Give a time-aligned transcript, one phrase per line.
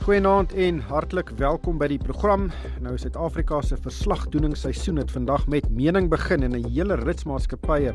[0.00, 2.46] Goeienaand en hartlik welkom by die program.
[2.80, 7.92] Nou Suid-Afrika se verslagdoeningsseisoen het vandag met mening begin en 'n hele rits maatskappye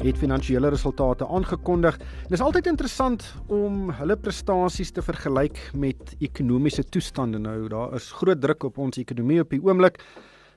[0.00, 1.98] het finansiële resultate aangekondig.
[1.98, 7.38] Dit is altyd interessant om hulle prestasies te vergelyk met ekonomiese toestande.
[7.38, 10.00] Nou daar is groot druk op ons ekonomie op die oomblik.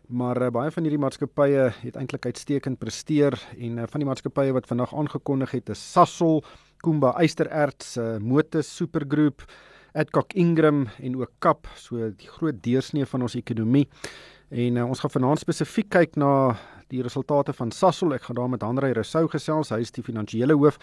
[0.08, 4.54] Maar uh, baie van hierdie maatskappye het eintlik uitstekend presteer en uh, van die maatskappye
[4.54, 6.44] wat vandag aangekondig het is Sasol,
[6.78, 9.44] Kumba Eystererts, uh, Motus Supergroep,
[9.94, 13.88] Adcock Ingram en ook Kap, so die groot deursnee van ons ekonomie.
[14.50, 16.31] En uh, ons gaan vanaand spesifiek kyk na
[16.90, 18.16] die resultate van Sasol.
[18.18, 19.70] Ek gaan daar met Hanrey Rousseau gesels.
[19.73, 20.80] Hy is die finansiële hoof.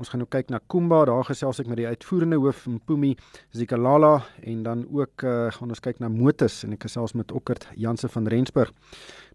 [0.00, 3.10] Ons gaan nou kyk na Kumba, daar gesels ek met die uitvoerende hoof Mpumi
[3.52, 7.66] Zikalala en dan ook uh, gaan ons kyk na Motus en ek gesels met Okkert
[7.76, 8.72] Janse van Rensburg.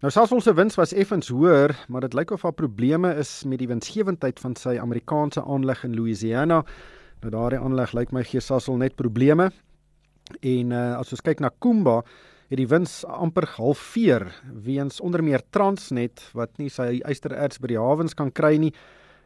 [0.02, 3.62] Nou Sasol se wins was effens hoër, maar dit lyk of daar probleme is met
[3.62, 6.64] die winsgewendheid van sy Amerikaanse aanleg in Louisiana.
[7.24, 9.50] Nou daardie aanleg lyk my gee Sasol net probleme.
[10.42, 12.00] En uh, as ons kyk na Kumba,
[12.50, 14.28] het die wins amper halveer
[14.66, 18.72] weens onder meer Transnet wat nie sy eystererts by die hawens kan kry nie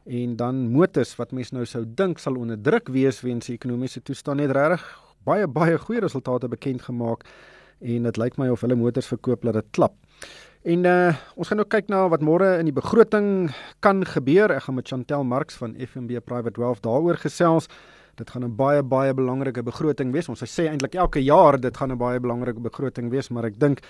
[0.09, 4.01] en dan motors wat mense nou sou dink sal onder druk wees weens die ekonomiese
[4.01, 4.87] toestand net regtig
[5.29, 7.27] baie baie goeie resultate bekend gemaak
[7.81, 9.95] en dit lyk my of hulle motors verkoop dat dit klap.
[10.61, 13.49] En uh, ons gaan nou kyk na wat môre in die begroting
[13.81, 14.53] kan gebeur.
[14.53, 17.71] Ek gaan met Chantel Marx van FNB Private Wealth daaroor gesels.
[18.17, 20.29] Dit gaan 'n baie baie belangrike begroting wees.
[20.29, 23.81] Ons sê eintlik elke jaar dit gaan 'n baie belangrike begroting wees, maar ek dink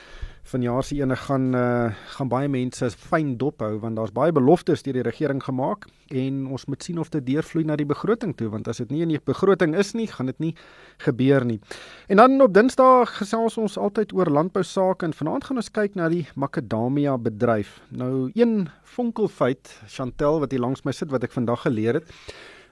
[0.43, 4.83] vanjaar se ene gaan uh, gaan baie mense fyn dop hou want daar's baie beloftes
[4.83, 8.49] deur die regering gemaak en ons moet sien of dit deurvloei na die begroting toe
[8.51, 10.55] want as dit nie in die begroting is nie, gaan dit nie
[10.99, 11.61] gebeur nie.
[12.09, 15.95] En dan op Dinsdag gesels ons altyd oor landbou sake en vanaand gaan ons kyk
[15.95, 17.81] na die makadamia bedryf.
[17.91, 22.11] Nou een fonkelfeit Chantel wat hier langs my sit wat ek vandag geleer het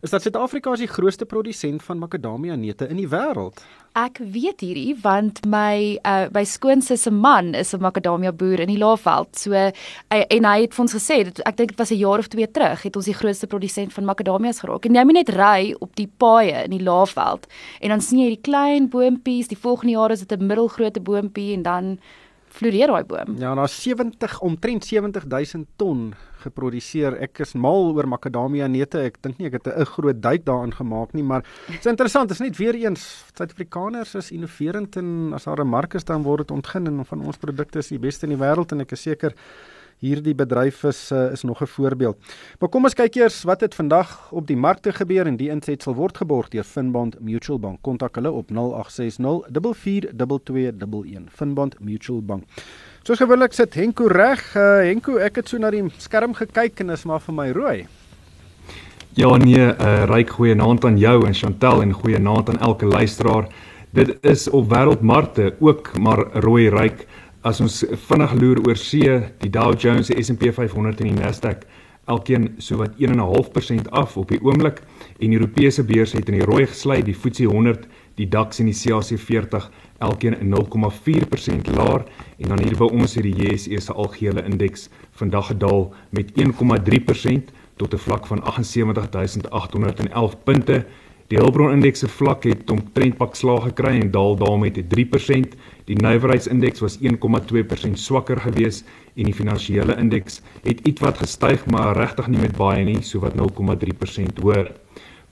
[0.01, 3.59] is dat Suid-Afrika is die grootste produsent van makadamia neute in die wêreld.
[3.99, 8.69] Ek weet hierdie want my uh my skoonsis se man is 'n makadamia boer in
[8.69, 9.39] die Laagveld.
[9.39, 9.73] So uh,
[10.11, 12.47] en hy het vir ons gesê dat ek dink dit was 'n jaar of twee
[12.47, 14.87] terug het ons die grootste produsent van makadamias geraak.
[14.87, 17.47] En jy moet net ry op die paaie in die Laagveld
[17.81, 21.55] en dan sien jy die klein boompies, die volgende jaar is dit 'n middelgrootte boompie
[21.55, 21.99] en dan
[22.49, 23.37] floreer daai boom.
[23.39, 27.17] Ja, daar's 70 omtrent 70000 ton geproduseer.
[27.23, 28.99] Ek is mal oor makadamia neute.
[28.99, 32.29] Ek dink nie ek het 'n groot duik daarin gemaak nie, maar dit is interessant.
[32.29, 36.23] Dit is net weer eens Suid-Afrikaners is innoverend en as daar 'n mark is dan
[36.23, 38.93] word dit ontgin en van ons produkte is die beste in die wêreld en ek
[38.93, 39.35] is seker
[39.99, 42.17] hierdie bedryf is uh, is nog 'n voorbeeld.
[42.59, 45.95] Maar kom ons kyk eers wat het vandag op die markte gebeur en die insetsel
[45.95, 47.79] word geborg deur Finbond Mutual Bank.
[47.83, 51.33] Kontak hulle op 0860 442211.
[51.33, 52.45] Finbond Mutual Bank.
[53.07, 54.43] Soos gewoonlik sit Henko reg.
[54.57, 57.79] Uh, Henko, ek het so na die skerm gekyk en is maar vir my rooi.
[59.19, 62.87] Ja nee, uh, ryk goeie naand aan jou en Chantel en goeie naand aan elke
[62.87, 63.49] luisteraar.
[63.97, 67.07] Dit is op wêreldmarkte ook maar rooi ryk
[67.47, 71.65] as ons vinnig loer oor see, die Dow Jones, die S&P 500 en die Nasdaq
[72.09, 74.83] elkeen sowat 1.5% af op die oomblik
[75.19, 77.87] en Europese beurse het in die rooi gesluit, die FTSE 100,
[78.19, 82.05] die DAX en die CAC 40 elkeen 0,4% laer
[82.39, 84.89] en dan hier by ons het die JSE se algehele indeks
[85.19, 90.85] vandag gedaal met 1,3% tot 'n vlak van 78811 punte.
[91.29, 95.57] Die Hulbron indeks se vlak het omtrent pak slaag gekry en daal daarmee met 3%.
[95.85, 102.27] Die nywerheidsindeks was 1,2% swakker geweest en die finansiële indeks het ietwat gestyg maar regtig
[102.27, 104.73] nie met baie nie, so wat 0,3% hoër.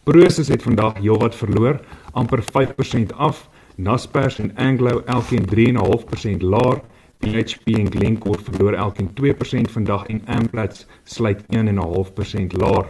[0.04, 1.80] Prosus het vandag heelwat verloor,
[2.12, 3.48] amper 5% af.
[3.76, 6.80] Naspers en Anglo elkeen 3.5% laer.
[7.18, 12.86] BHP en Glencore verloor elkeen 2% vandag en Amplats sluit 1.5% laer.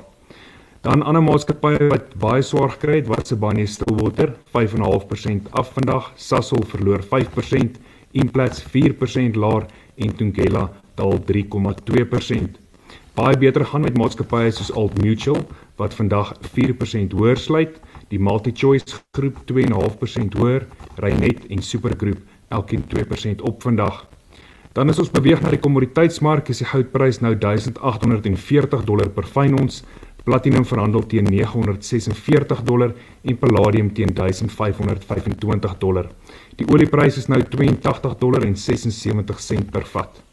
[0.80, 6.12] Dan ander maatskappye wat baie swaar gekry het, wat se Banye Stillwater 5.5% af vandag,
[6.14, 7.80] Sasol verloor 5%,
[8.12, 9.66] Implats 4% laer
[9.96, 12.62] en Thungela daal 3.2%.
[13.16, 15.42] Baie beter gaan met maatskappye soos Old Mutual
[15.80, 17.80] wat vandag 4% hoër sluit
[18.12, 20.66] die MultiChoice groep 2.5% hoër,
[21.02, 22.20] Reinet en Supergroep
[22.54, 24.04] elkeen 2% op vandag.
[24.76, 29.56] Dan is ons beweeg na die kommoditeitsmark, is die goudprys nou 1840 dollar per fyn
[29.58, 29.82] ons,
[30.26, 32.90] Platinum verhandel teen 946 dollar
[33.22, 36.08] en palladium teen 1525 dollar.
[36.58, 40.25] Die oliepryse is nou 82 dollar en 76 sent per vat.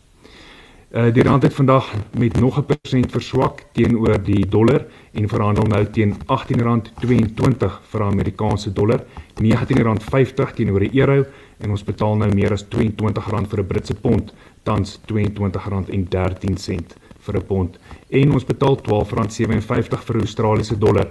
[0.93, 5.63] Uh die rand het vandag met nog 'n persent verswak teenoor die dollar en verhandel
[5.63, 9.03] nou teen R18.22 vir 'n Amerikaanse dollar,
[9.41, 11.25] R19.50 teenoor die euro
[11.57, 16.85] en ons betaal nou meer as R22 vir 'n Britse pond, tans R22.13
[17.19, 17.77] vir 'n pond
[18.09, 21.07] en ons betaal R12.57 vir 'n Australiese dollar.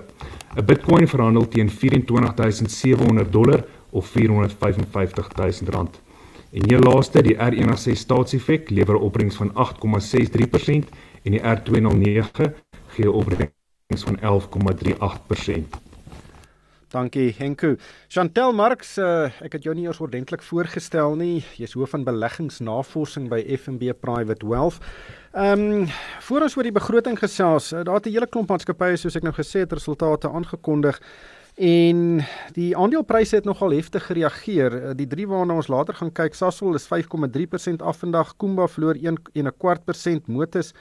[0.56, 6.00] 'n Bitcoin verhandel teen 24700 dollar of 455000 rand.
[6.52, 10.90] En hier laaste, die R106 staatseffek lewer opbrengs van 8,63%
[11.24, 12.50] en die R209
[12.92, 15.80] gee opbrengs van 11,38%.
[16.92, 17.78] Dankie Henku.
[18.08, 21.38] Chantel Marx, uh, ek het jou nie eers ordentlik voorgestel nie.
[21.56, 24.82] Jy's hoof van beleggingsnavorsing by FNB Private Wealth.
[25.32, 25.86] Ehm um,
[26.20, 29.24] voor ons oor die begroting gesels, uh, daar het 'n hele klomp maatskappye soos ek
[29.24, 31.00] nou gesê het resultate aangekondig.
[31.54, 34.82] En die aandelepryse het nogal heftig gereageer.
[34.82, 38.94] Eh, die drie waarna ons later gaan kyk, Sasol is 5,3% af vandag, Kumba verloor
[38.94, 40.72] 1 en 'n kwart persent, Motus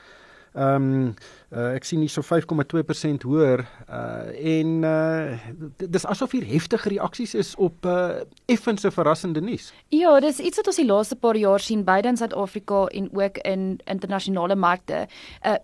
[0.53, 1.13] ehm um,
[1.55, 5.37] uh, ek sien hier so 5,2% hoër uh en uh
[5.79, 8.19] dis asof hier heftige reaksies is op uh
[8.51, 9.69] effense verrassende nuus.
[9.95, 13.39] Ja, dis iets wat ons die laaste paar jaar sien beide in Suid-Afrika en ook
[13.47, 15.07] in internasionale markte.
[15.45, 15.55] Uh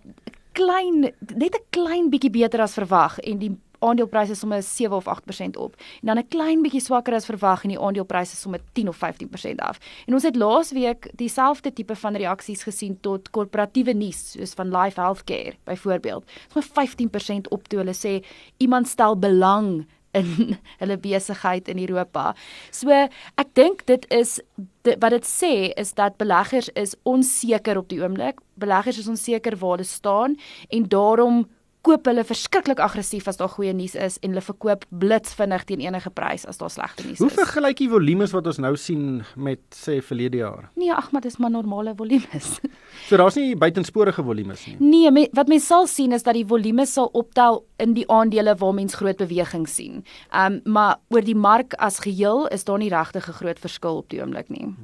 [0.56, 5.56] klein net 'n klein bietjie beter as verwag en die aandelepryse somme 7 of 8%
[5.56, 8.96] op en dan 'n klein bietjie swakker as verwag en die aandelepryse somme 10 of
[8.96, 9.78] 15% af.
[10.06, 15.00] En ons het laasweek dieselfde tipe van reaksies gesien tot korporatiewe nuus soos van Life
[15.00, 16.24] Healthcare byvoorbeeld.
[16.52, 18.24] Somme 15% op toe hulle sê
[18.56, 22.32] iemand stel belang in hulle besigheid in Europa.
[22.70, 24.38] So ek dink dit is
[24.86, 28.40] dit, wat dit sê is dat beleggers is onseker op die oomblik.
[28.60, 30.36] Beleggers is onseker waar hulle staan
[30.68, 31.46] en daarom
[31.88, 36.12] koop hulle verskriklik aggressief as daar goeie nuus is en hulle verkoop blitsvinnig teen enige
[36.12, 37.22] prys as daar slegte nuus is.
[37.24, 40.68] Hoe vergelyk jy volumes wat ons nou sien met sê verlede jaar?
[40.76, 42.58] Nee, ag maar dis maar normale volumes.
[43.08, 44.74] So daar's nie buitensporige volumes nie.
[44.82, 48.56] Nee, me, wat mens sal sien is dat die volumes sal optel in die aandele
[48.58, 50.02] waar mens groot beweging sien.
[50.28, 54.02] Ehm um, maar oor die mark as geheel is daar nie regtig 'n groot verskil
[54.02, 54.74] op die oomblik nie.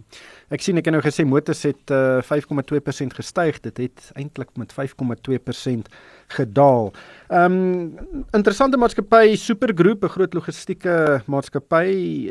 [0.53, 3.61] Ek sien ek het nou gesê motors het uh, 5,2% gestyg.
[3.65, 5.93] Dit het eintlik met 5,2%
[6.37, 6.93] gedaal.
[7.29, 11.89] Ehm um, interessante maatskappy Supergroep, 'n groot logistieke maatskappy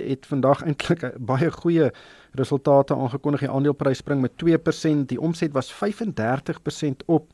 [0.10, 1.92] het vandag eintlik baie goeie
[2.34, 3.40] resultate aangekondig.
[3.46, 7.30] Die aandeleprys spring met 2%, die omset was 35% op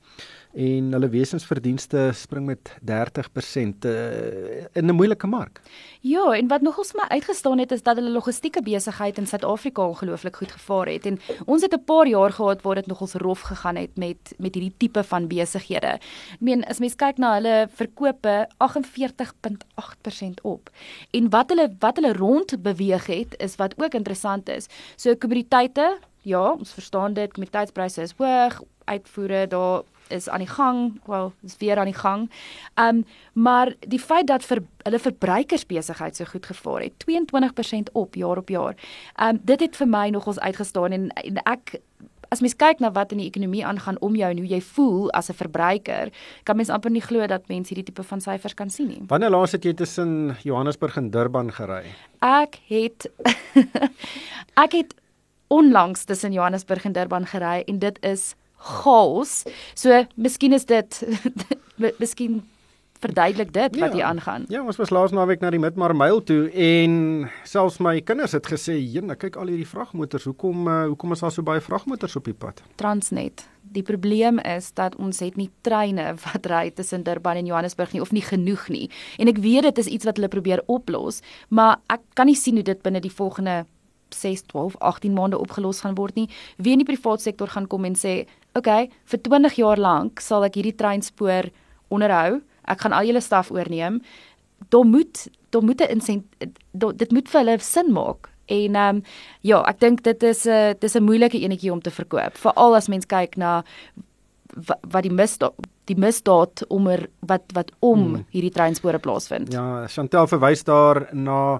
[0.54, 5.62] en hulle wesensverdienste spring met 30% uh, eh, in 'n moeilike mark.
[6.02, 10.36] Ja, en wat nogals my uitgestaan het is dat hulle logistieke besigheid in Suid-Afrika ongelooflik
[10.36, 13.76] goed gevaar het en ons het 'n paar jaar gehad waar dit nogals rof gegaan
[13.76, 16.00] het met met hierdie tipe van besighede.
[16.34, 20.70] Ek meen as mens kyk na hulle verkope 48.8% op.
[21.12, 24.68] En wat hulle wat hulle rond beweeg het is wat ook interessant is.
[24.96, 31.02] So kommoditeite, ja, ons verstaan dit, kommoditeitspryse is hoog, uitvoere daar is aan die gang,
[31.06, 32.30] wel, is weer aan die gang.
[32.76, 38.38] Um maar die feit dat vir hulle verbruikersbesigheid so goed gevaar het, 22% op jaar
[38.38, 38.76] op jaar.
[39.22, 41.80] Um dit het vir my nogals uitgestaan en, en ek
[42.30, 45.10] As mens kyk na wat in die ekonomie aangaan om jou en hoe jy voel
[45.18, 46.12] as 'n verbruiker,
[46.44, 49.02] kan mens amper nie glo dat mense hierdie tipe van syfers kan sien nie.
[49.08, 51.86] Wanneer laas het jy tussen Johannesburg en Durban gery?
[52.22, 53.10] Ek het
[54.66, 54.94] ek het
[55.48, 59.44] onlangs tussen Johannesburg en Durban gery en dit is chaos.
[59.74, 61.04] So miskien is dit
[62.04, 62.42] miskien
[63.00, 64.46] verduidelik dit wat hier ja, aangaan.
[64.52, 68.48] Ja, ons was laas naweek na die Midmar Mile toe en selfs my kinders het
[68.52, 70.28] gesê, "Jene, kyk al hierdie vragmotors.
[70.28, 73.48] Hoekom uh, hoekom is daar so baie vragmotors op die pad?" Transnet.
[73.72, 78.02] Die probleem is dat ons het nie treine wat ry tussen Durban en Johannesburg nie
[78.02, 78.90] of nie genoeg nie.
[79.18, 82.56] En ek weet dit is iets wat hulle probeer oplos, maar ek kan nie sien
[82.56, 83.66] hoe dit binne die volgende
[84.16, 86.30] 6, 12, 18 maande opgelos gaan word nie.
[86.58, 90.20] Wie in die private sektor gaan kom en sê, "Oké, okay, vir 20 jaar lank
[90.20, 91.50] sal ek hierdie treinspoor
[91.90, 92.42] onderhou.
[92.68, 94.02] Ek gaan al julle staf oorneem."
[94.70, 96.26] Daar moet daar moet 'n insent
[96.72, 98.30] dit moet vir hulle sin maak.
[98.46, 99.04] En ehm um,
[99.42, 102.76] ja, ek dink dit is 'n uh, dis 'n moeilike enetjie om te verkoop, veral
[102.76, 103.64] as mens kyk na
[104.56, 105.54] wat, die misdaad
[105.90, 108.26] die misdaad oor wat wat om hmm.
[108.30, 109.54] hierdie treinspore plaasvind.
[109.54, 111.60] Ja, Chantel verwys daar na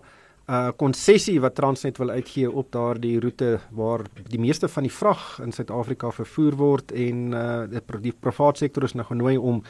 [0.50, 5.40] uh konsessie wat Transnet wil uitgee op daardie roete waar die meeste van die vrag
[5.44, 9.62] in Suid-Afrika vervoer word en uh die, die private sektor is nou genooi om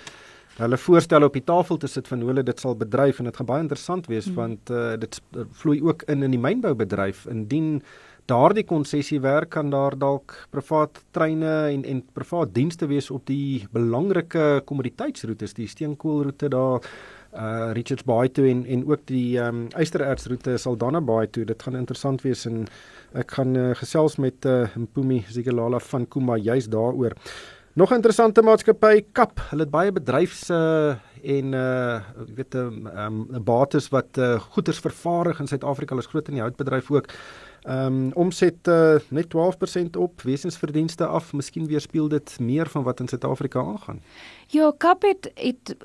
[0.59, 3.35] hulle voorstelle op die tafel te sit van hoe hulle dit sal bedryf en dit
[3.35, 4.39] gaan baie interessant wees hmm.
[4.39, 5.19] want uh dit
[5.61, 7.81] vloei ook in in die mynboubedryf indien
[8.29, 13.65] daardie konsessie werk kan daar dalk privaat treine en en privaat dienste wees op die
[13.73, 16.85] belangrike kommoditeitsroetes, die steenkoolroete daar
[17.33, 21.45] uh Richards Bay toe en en ook die ehm um, Eysterertsroete Saldanha Bay toe.
[21.45, 22.67] Dit gaan interessant wees en
[23.13, 27.13] ek gaan uh, gesels met uh, Mpumi Zikalala van Kuma juis daaroor.
[27.73, 29.39] Nog 'n interessante maatskappy Kap.
[29.49, 31.99] Hulle het baie bedryfs uh en uh
[32.35, 35.89] weet 'n um, um, bates wat uh, goederes vervaardig in Suid-Afrika.
[35.89, 37.07] Hulle is groot in die houtbedryf ook.
[37.63, 41.33] Ehm um, omset uh, net 12% op, wesensverdienste af.
[41.33, 44.01] Miskien weerspieël dit meer van wat in Suid-Afrika aangaan.
[44.47, 45.75] Ja, Kap het het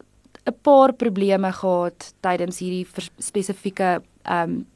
[0.46, 2.86] 'n paar probleme gehad tydens hierdie
[3.18, 4.66] spesifieke ehm um,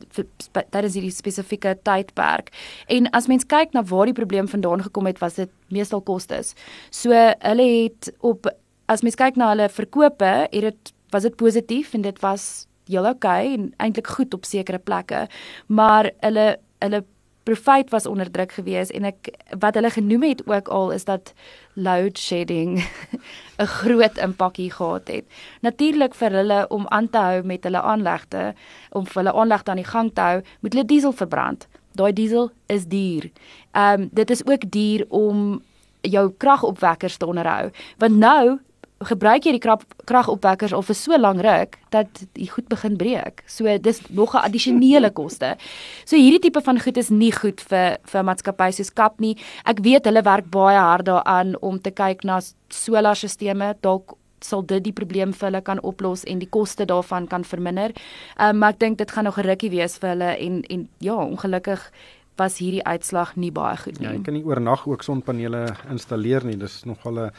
[0.71, 2.51] tydens hierdie spesifieke tydperk.
[2.87, 6.55] En as mens kyk na waar die probleem vandaan gekom het, was dit meestal kostes.
[6.91, 8.49] So hulle het op
[8.87, 13.09] as mens kyk na hulle verkope, het dit was dit positief en dit was heel
[13.09, 15.27] okay en eintlik goed op sekere plekke,
[15.67, 17.05] maar hulle hulle
[17.49, 19.31] profit was onder druk gewees en ek
[19.63, 21.33] wat hulle genoem het ook al is dat
[21.73, 22.77] load shedding
[23.63, 25.25] 'n groot impak hier gehad het.
[25.61, 28.55] Natuurlik vir hulle om aan te hou met hulle aanlegte,
[28.93, 31.67] om hulle aanlegte aan die gang te hou, moet hulle diesel verbrand.
[31.93, 33.31] Daai diesel is duur.
[33.73, 35.63] Ehm um, dit is ook duur om
[36.01, 37.71] jou kragopwekkers te onderhou.
[37.99, 38.59] Want nou
[38.99, 43.45] gebruik jy die kragopwekkers al vir so lank ruk dat die goed begin breek.
[43.47, 45.57] So dis nog 'n addisionele koste.
[46.05, 49.37] So hierdie tipe van goed is nie goed vir vir maatskappye soos Kap nie.
[49.65, 54.85] Ek weet hulle werk baie hard daaraan om te kyk na solarstelsels dalk sal dit
[54.85, 57.93] die probleem vir hulle kan oplos en die koste daarvan kan verminder.
[58.39, 60.89] Ehm um, maar ek dink dit gaan nog 'n rukkie wees vir hulle en en
[60.99, 61.91] ja, ongelukkig
[62.37, 64.07] was hierdie uitslag nie baie goed nie.
[64.07, 66.57] Ja, jy kan nie oornag ook sonpanele installeer nie.
[66.57, 67.31] Dis nogal 'n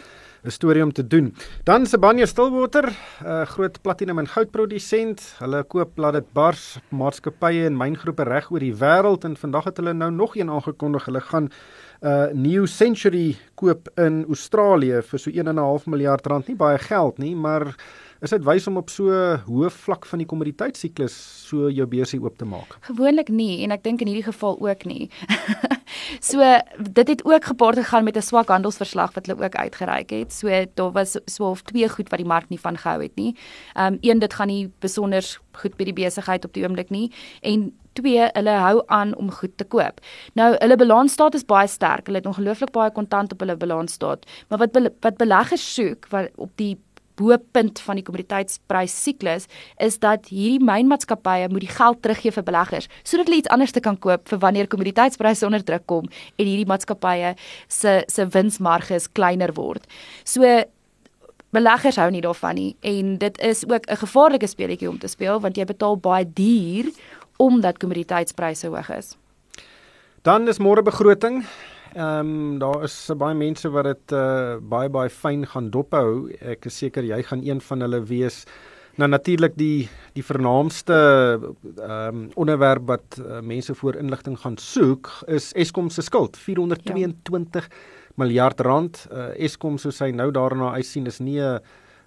[0.43, 1.34] 'n storie om te doen.
[1.63, 2.89] Dan Sibanye Stillwater,
[3.24, 5.36] 'n groot platinum en goud produsent.
[5.39, 9.77] Hulle koop laat dit bars maatskappye en myngroepe reg oor die wêreld en vandag het
[9.77, 11.05] hulle nou nog een aangekondig.
[11.05, 11.50] Hulle gaan
[12.01, 16.48] 'n uh, New Century koop in Australië vir so 1.5 miljard rand.
[16.48, 17.75] Nie baie geld nie, maar
[18.21, 19.13] is dit wys om op so
[19.47, 21.15] hoë vlak van die kommoditeitsiklus
[21.47, 22.75] so jou beursie oop te maak?
[22.89, 25.07] Gewoonlik nie en ek dink in hierdie geval ook nie.
[26.31, 26.43] so
[26.99, 30.33] dit het ook gepaard gegaan met 'n swak handelsverslag wat hulle ook uitgereik het.
[30.33, 33.35] So daar was so of twee goed wat die mark nie van gehou het nie.
[33.73, 37.11] Ehm um, een dit gaan nie besonder goed by die besigheid op die oomblik nie
[37.41, 39.99] en twee hulle hou aan om goed te koop.
[40.33, 42.07] Nou hulle balansstaat is baie sterk.
[42.07, 44.25] Hulle het ongelooflik baie kontant op hulle balansstaat.
[44.47, 46.77] Maar wat wat beleggers soek wat op die
[47.19, 49.47] bo-punt van die kommoditeitsprys siklus
[49.83, 53.83] is dat hierdie mynmaatskappye moet die geld teruggee vir beleggers sodat hulle iets anders te
[53.83, 57.35] kan koop vir wanneer kommoditeitspryse onder druk kom en hierdie maatskappye
[57.67, 59.85] se se winsmarges kleiner word.
[60.23, 60.45] So
[61.55, 65.39] beleggers hou nie daarvan nie en dit is ook 'n gevaarlike speletjie om te speel
[65.39, 66.91] want jy betaal baie duur
[67.38, 69.15] omdat kommoditeitspryse hoog is.
[70.21, 71.45] Dan is môre begroting.
[71.93, 76.29] Ehm um, daar is baie mense wat dit uh, baie baie fyn gaan dophou.
[76.38, 78.43] Ek is seker jy gaan een van hulle wees.
[79.01, 85.10] Nou natuurlik die die vernaamste ehm um, onderwerp wat uh, mense voor inligting gaan soek
[85.27, 87.75] is Eskom se skuld 422 ja.
[88.15, 89.08] miljard rand.
[89.12, 91.60] Uh, Eskom soos hy nou daarna uitsien is nie 'n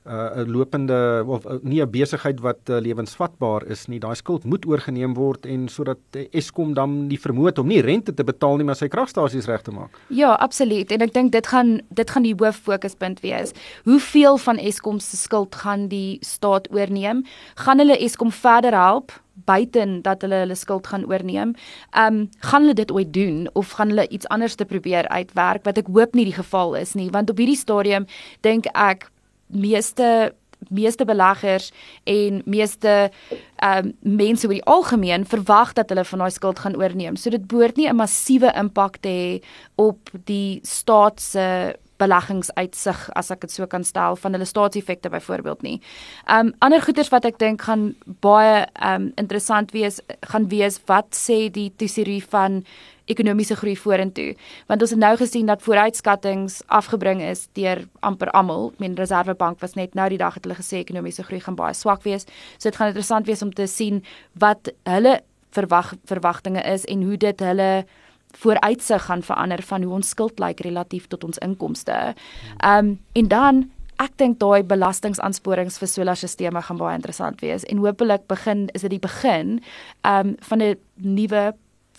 [0.05, 4.01] 'n uh, lopende of uh, nie 'n besigheid wat uh, lewensvatbaar is nie.
[4.01, 8.15] Daai skuld moet oorgeneem word en sodat uh, Eskom dan die vermoë om nie rente
[8.15, 9.99] te betaal nie, maar sy kragstasies reg te maak.
[10.09, 10.91] Ja, absoluut.
[10.91, 13.53] En ek dink dit gaan dit gaan die hoof fokuspunt wees.
[13.85, 17.25] Hoeveel van Eskom se skuld gaan die staat oorneem?
[17.55, 19.13] Gaan hulle Eskom verder help?
[19.45, 21.55] buiten dat hulle hulle skuld gaan oorneem.
[21.91, 25.65] Ehm um, gaan hulle dit ooit doen of gaan hulle iets anders te probeer uitwerk
[25.65, 28.07] wat ek hoop nie die geval is nie want op hierdie stadium
[28.41, 29.09] dink ek
[29.53, 30.33] meeste
[30.69, 31.73] meeste beleggers
[32.05, 33.11] en meeste
[33.57, 37.17] ehm um, mense oor die algemeen verwag dat hulle van daai skuld gaan oorneem.
[37.17, 39.43] So dit behoort nie 'n massiewe impak te hê
[39.75, 45.63] op die staat se beleggingsuitsig as ek dit so kan stel van hulle staatseffekte byvoorbeeld
[45.63, 45.81] nie.
[46.27, 50.81] Ehm um, ander goeders wat ek dink gaan baie ehm um, interessant wees gaan wees
[50.87, 52.65] wat sê die tesorie van
[53.13, 54.33] ekonomiese groei vorentoe.
[54.71, 58.71] Want ons het nou gesien dat vooruitskattinge afgebring is deur amper almal.
[58.75, 61.75] Ek meen Reserwebank was net nou die dag het hulle gesê ekonomiese groei gaan baie
[61.77, 62.27] swak wees.
[62.59, 64.03] So dit gaan interessant wees om te sien
[64.41, 65.21] wat hulle
[65.53, 67.85] verwag verwagtinge is en hoe dit hulle
[68.33, 72.15] vooruitsig gaan verander van hoe ons skuld lyk relatief tot ons inkomste.
[72.59, 73.65] Ehm um, en dan
[74.03, 78.97] Ek dink daai belastingaansporings vir solarstelsels gaan baie interessant wees en hopelik begin is dit
[78.97, 79.61] die begin
[80.03, 81.53] um van 'n nuwe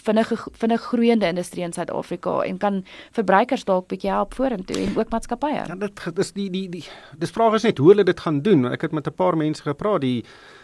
[0.04, 2.82] vinnige vinnig groeiende industrie in Suid-Afrika en kan
[3.12, 5.64] verbruikers dalk bietjie help vorentoe en ook maatskappye.
[5.68, 6.84] Ja, dit dis die die die
[7.20, 8.68] dis vraag is net hoe hulle dit gaan doen.
[8.72, 10.24] Ek het met 'n paar mense gepraat die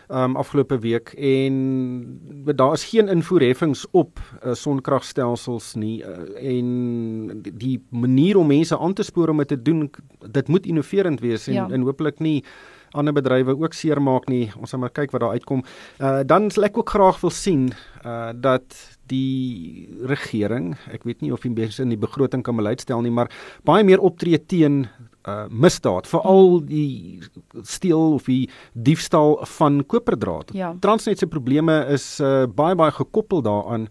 [0.09, 2.19] um afgelope week en
[2.55, 8.93] daar is geen invoerheffings op uh, sonkragstelsels nie uh, en die manier om mense aan
[8.93, 9.91] te spoor om dit te doen
[10.31, 11.67] dit moet innoverend wees en ja.
[11.69, 12.43] en hopelik nie
[12.91, 14.49] ander bedrywe ook seermaak nie.
[14.57, 15.63] Ons gaan maar kyk wat daar uitkom.
[16.01, 17.69] Uh dan sal ek ook graag wil sien
[18.05, 22.81] uh dat die regering, ek weet nie of die mense in die begroting kan beleid
[22.81, 23.31] stel nie, maar
[23.67, 24.87] baie meer optree teen
[25.27, 27.19] uh misdaad, veral die
[27.67, 30.53] steel of die diefstal van koperdraad.
[30.55, 30.75] Ja.
[30.79, 33.89] Transnet se probleme is uh baie baie gekoppel daaraan.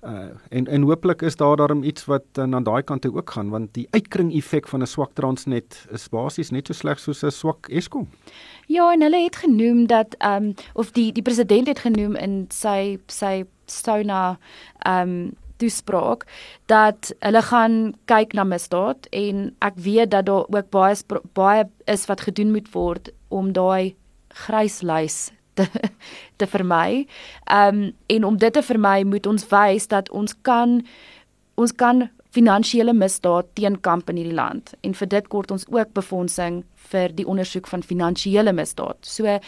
[0.00, 3.30] Uh en en hooplik is daar daarom iets wat uh, aan daai kant toe ook
[3.30, 7.22] gaan want die uitkring effek van 'n swak Transnet is basies net so sleg soos
[7.22, 8.08] 'n swak Eskom.
[8.66, 12.46] Ja, en hulle het genoem dat ehm um, of die die president het genoem in
[12.48, 14.38] sy sy Sona
[14.78, 16.24] ehm um, toespraak
[16.72, 17.74] dat hulle gaan
[18.08, 20.96] kyk na misdaad en ek weet dat daar ook baie
[21.36, 23.94] baie is wat gedoen moet word om daai
[24.46, 25.66] gryslys te
[26.36, 27.06] te vermy.
[27.44, 30.80] Ehm um, en om dit te vermy moet ons wys dat ons kan
[31.54, 36.62] ons kan finansiële misdaad teenkamp in hierdie land en vir dit kort ons ook befondsing
[36.92, 38.98] vir die ondersoek van finansiële misdaad.
[39.02, 39.38] So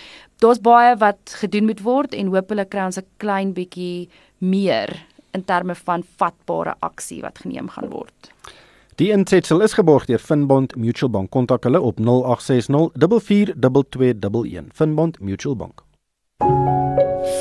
[0.43, 4.09] daar's baie wat gedoen moet word en hopelik kry ons 'n klein bietjie
[4.39, 4.91] meer
[5.33, 8.33] in terme van vatbare aksie wat geneem gaan word.
[8.97, 11.31] Die insetsel is geborg deur Finbond Mutual Bank.
[11.31, 14.65] Kontak hulle op 0860 442211.
[14.75, 15.83] Finbond Mutual Bank.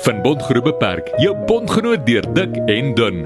[0.00, 3.24] Finbond Groep Beperk, jou bondgenoot deur dik en dun.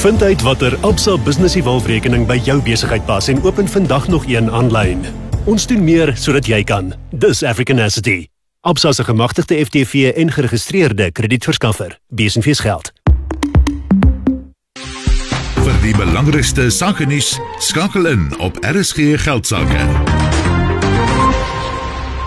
[0.00, 4.28] Vind uit watter Absa Business Evolve rekening by jou besigheid pas en open vandag nog
[4.28, 5.04] een aanlyn.
[5.44, 6.92] Ons doen meer sodat jy kan.
[7.10, 8.26] Dis Africanacity.
[8.60, 11.98] Absa se gemagtigde FTV en geregistreerde kredietverskaffer.
[12.08, 12.92] Besenfees geld.
[15.60, 20.09] Vir die belangrikste sake nuus, skakel in op RSG Geldsaake.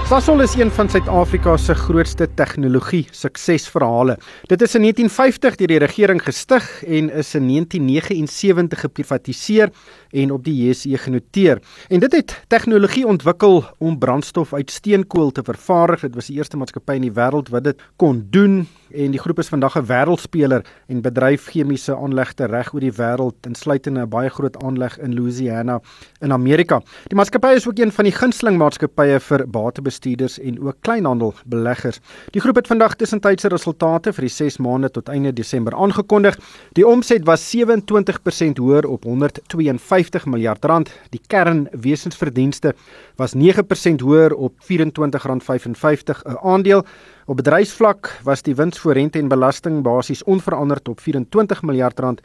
[0.04, 4.18] Sasol is een van Suid-Afrika se grootste tegnologie suksesverhale.
[4.52, 9.72] Dit is in 1950 deur die regering gestig en is in 1979 geprivatiseer
[10.12, 11.62] en op die JSE genoteer.
[11.88, 16.02] En dit het tegnologie ontwikkel om brandstof uit steenkool te vervaardig.
[16.02, 19.40] Dit was die eerste maatskappy in die wêreld wat dit kon doen en die groep
[19.40, 24.30] is vandag 'n wêreldspeler en bedryf chemiese aanlegte reg oor die wêreld insluitende 'n baie
[24.30, 25.82] groot aanleg in Louisiana
[26.22, 26.82] in Amerika.
[27.08, 32.00] Die maatskappy is ook een van die gunsteling maatskappye vir batebestuurders en ook kleinhandelbeleggers.
[32.32, 36.38] Die groep het vandag tussentydse resultate vir die 6 maande tot einde Desember aangekondig.
[36.74, 40.90] Die omset was 27% hoër op 152 miljard rand.
[41.10, 42.74] Die kernwesensverdienste
[43.16, 46.86] was 9% hoër op R24.55 'n aandeel.
[47.26, 52.22] Op bedryfsvlak was die wins voor rente en belasting basies onveranderd op 24 miljard rand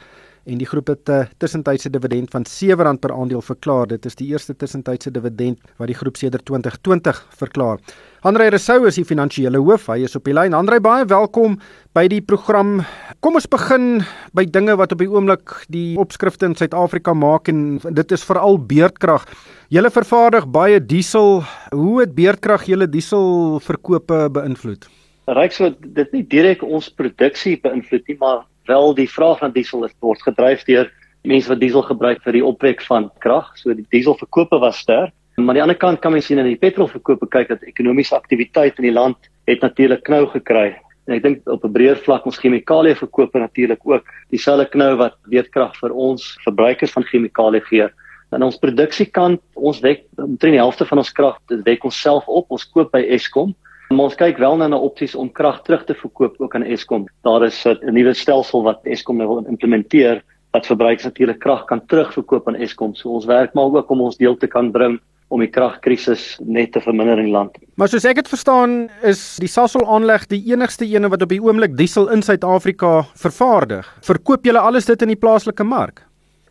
[0.49, 3.87] en die groep het 'n uh, tussentydse dividend van R7 per aandeel verklaar.
[3.87, 7.79] Dit is die eerste tussentydse dividend wat die groep sedert 2020 verklaar.
[8.21, 9.87] Andre Resou is die finansiële hoof.
[9.87, 10.53] Hy is op die lyn.
[10.53, 11.59] Andre, baie welkom
[11.93, 12.81] by die program.
[13.19, 17.79] Kom ons begin by dinge wat op die oomblik die opskrifte in Suid-Afrika maak en
[17.79, 19.25] dit is veral beerdkrag.
[19.69, 21.43] Julle vervaardig baie diesel.
[21.71, 24.98] Hoe het beerdkrag julle dieselverkope beïnvloed?
[25.29, 29.85] Ryk so dit nie direk ons produksie beïnvloed nie, maar wel die vraag na diesel
[29.85, 30.89] is word gedryf deur
[31.27, 33.51] mense wat diesel gebruik vir die opwek van krag.
[33.59, 35.13] So die dieselverkope was sterk.
[35.37, 38.79] Maar aan die ander kant kan mens sien in die petrolverkope kyk dat ekonomiese aktiwiteit
[38.81, 40.73] in die land het natuurlik knou gekry.
[41.07, 45.15] En ek dink op 'n breër vlak ons chemikalie verkope natuurlik ook dieselfde knou wat
[45.29, 47.87] weerkrag vir ons verbruikers van chemikalie gee
[48.29, 52.27] aan ons produksiekant, ons wek omtrent die helfte van ons krag, dit wek ons self
[52.29, 52.49] op.
[52.53, 53.55] Ons koop by Eskom.
[53.89, 57.07] Maar ons kyk wel na 'n opsies om krag terug te verkoop ook aan Eskom.
[57.23, 60.21] Daar is 'n nuwe stelsel wat Eskom nou wil implementeer
[60.51, 62.95] wat verbruikers natuurlik krag kan terugverkoop aan Eskom.
[62.95, 66.71] So ons werk maar ook om ons deel te kan bring om die kragkrisis net
[66.71, 67.57] te verminder in die land.
[67.75, 71.41] Maar soos ek dit verstaan, is die Sasol aanleg die enigste ene wat op die
[71.41, 73.85] oomblik diesel in Suid-Afrika vervaardig.
[74.01, 76.05] Verkoop julle alles dit in die plaaslike mark?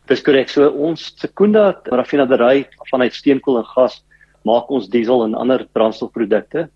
[0.06, 0.48] Dis korrek.
[0.48, 4.02] So ons Sekunda raffinaderry vanuit steenkool en gas
[4.42, 6.68] maak ons diesel en ander brandstofprodukte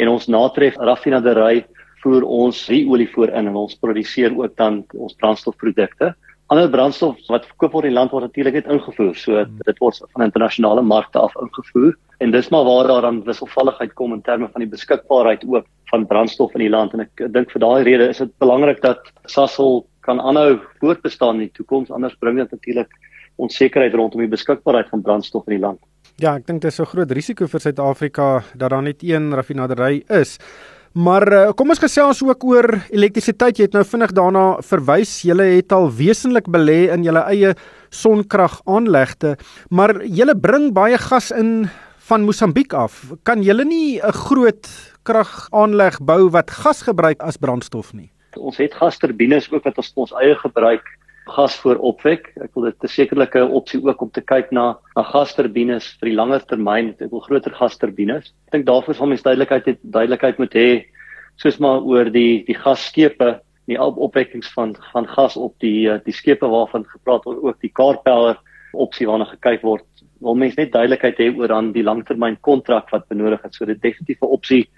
[0.00, 1.64] en ons natref raffinaderry
[2.00, 6.14] voer ons die olie voor in en ons produseer ook dan ons brandstofprodukte.
[6.50, 9.12] Ander brandstof wat verkoop word in die land word natuurlik net ingevoer.
[9.14, 11.92] So dit word van internasionale markte af ingevoer
[12.24, 16.06] en dis maar waar daar dan wisselvalligheid kom in terme van die beskikbaarheid ook van
[16.06, 19.84] brandstof in die land en ek dink vir daai rede is dit belangrik dat Sasol
[20.06, 22.92] kan aanhou voortbestaan in die toekoms anders bring dit natuurlik
[23.40, 25.80] onsekerheid rondom die beskikbaarheid van brandstof in die land.
[26.20, 30.04] Ja, ek dink dit is 'n groot risiko vir Suid-Afrika dat daar net een raffinaderry
[30.08, 30.36] is.
[30.92, 33.56] Maar uh, kom ons gesels ook oor elektrisiteit.
[33.56, 35.22] Jy het nou vinnig daarna verwys.
[35.22, 37.54] Julle het al wesentlik belê in julle eie
[37.88, 39.38] sonkragaanlegte,
[39.70, 41.70] maar julle bring baie gas in
[42.10, 43.14] van Mosambiek af.
[43.22, 44.68] Kan julle nie 'n groot
[45.04, 48.10] kragaanleg bou wat gas gebruik as brandstof nie?
[48.36, 50.84] Ons het gasturbines ook wat ons ons eie gebruik
[51.26, 52.32] gas voor opwek.
[52.42, 56.16] Ek wil dit sekerlik 'n opsie ook om te kyk na na gasturbines vir die
[56.16, 56.94] langer termyn.
[57.00, 58.32] Ek wil groter gasturbines.
[58.46, 60.84] Ek dink daarvoor sal mens duidelikheid het duidelikheid moet hê
[61.36, 66.46] soos maar oor die die gasskepe, die opwekkings van van gas op die die skepe
[66.46, 68.36] waarvan gepraat word, ook die car power
[68.72, 69.84] opsie waarna gekyk word.
[70.20, 73.56] Wil mens net duidelikheid hê oor dan die langtermyn kontrak wat benodig is.
[73.56, 74.68] So dit definitief 'n opsie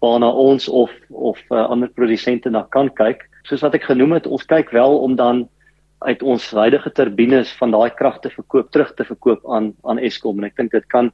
[0.00, 3.28] waarna ons of of uh, ander produsente na kan kyk.
[3.44, 5.48] Soos wat ek genoem het, ons kyk wel om dan
[6.04, 10.38] uit ons huidige turbines van daai krag te verkoop terug te verkoop aan aan Eskom
[10.38, 11.10] en ek dink dit kan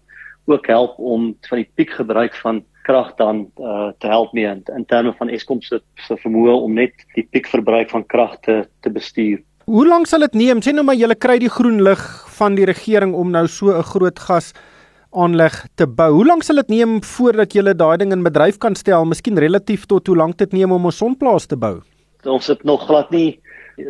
[0.50, 4.87] ook help om van die piekgebruik van krag dan uh, te help mee in, in
[4.88, 9.38] terme van Eskom se se vermoë om net die piekverbruik van krag te te bestuur.
[9.70, 10.62] Hoe lank sal dit neem?
[10.64, 12.03] Sê nou maar julle kry die groen lig
[12.38, 14.53] van die regering om nou so 'n groot gas
[15.11, 16.11] aanleg te bou.
[16.14, 19.05] Hoe lank sal dit neem voordat julle daai ding in bedryf kan stel?
[19.05, 21.83] Miskien relatief tot hoe lank dit neem om 'n sonplaas te bou?
[22.24, 23.40] Ons het nog glad nie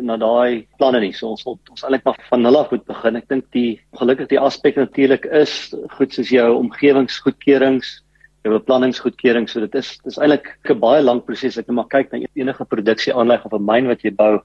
[0.02, 1.12] na daai planne nie.
[1.16, 3.16] So ons ons eintlik maar van nul af moet begin.
[3.16, 7.90] Ek dink die gelukkig die aspek natuurlik is goed soos jou omgewingsgoedkeurings,
[8.44, 9.48] jou beplanningsgoedkeuring.
[9.48, 11.58] So dit is dis eintlik 'n baie lang proses.
[11.58, 14.40] Ek net maar kyk na enige produksieaanleg of 'n myn wat jy bou,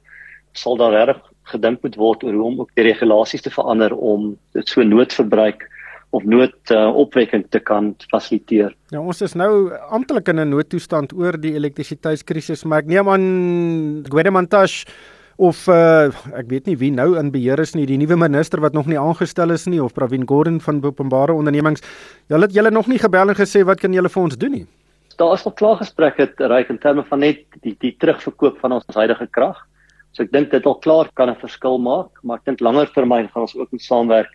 [0.54, 4.38] sal daar reg gedink moet word oor hoe om ook die regulasies te verander om
[4.54, 5.68] dit so noodverbruik
[6.16, 8.72] of nood uh, opwekking te kan fasiliteer.
[8.94, 13.26] Ja, ons is nou amptelik in 'n noodtoestand oor die elektrisiteitskrisis, maar ek neem aan
[14.10, 14.86] Gwedemantash
[15.38, 18.74] of uh, ek weet nie wie nou in beheer is nie, die nuwe minister wat
[18.74, 21.84] nog nie aangestel is nie of Pravin Gordhan van openbare ondernemings.
[22.32, 24.66] Julle het julle nog nie gebel en gesê wat kan julle vir ons doen nie?
[25.20, 28.88] Daar is nog klaar gesprekke reik in terme van net die die terugverkoop van ons
[28.96, 29.60] huidige krag.
[30.16, 33.28] So ek dink dit al klaar kan 'n verskil maak, maar ek dink langer termyn
[33.28, 34.32] gaan ons ook moet saamwerk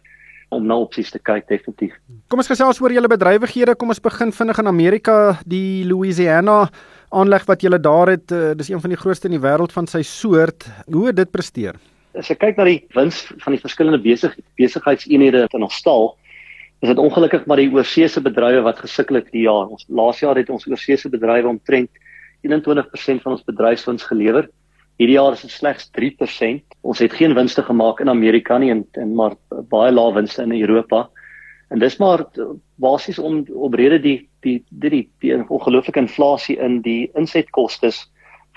[0.50, 1.94] om na opsies te kyk definitief.
[2.28, 3.76] Kom ons gesels oor julle bedrywighede.
[3.78, 6.68] Kom ons begin vinnig in Amerika, die Louisiana
[7.10, 9.88] aanleg wat julle daar het, uh, dis een van die grootste in die wêreld van
[9.90, 10.66] sy soort.
[10.86, 11.78] Hoe het dit presteer?
[12.18, 16.14] As ek kyk na die wins van die verskillende besig besigheidseenhede in ons stal,
[16.80, 19.68] is dit ongelukkig maar die oorseese bedrywe wat gesukkel het die jaar.
[19.68, 21.90] Ons laas jaar het ons oorseese bedrywe omtrent
[22.46, 24.48] 21% van ons bedryfswins gelewer.
[25.00, 26.62] Hierdie jaar is dit slegs 3%.
[26.82, 29.36] Ons het geen winste gemaak in Amerika nie en, en maar
[29.72, 31.08] baie lae winste in Europa.
[31.70, 32.24] En dis maar
[32.82, 37.92] basies om oprede die die die die, die ongelooflike inflasie in die insetkoste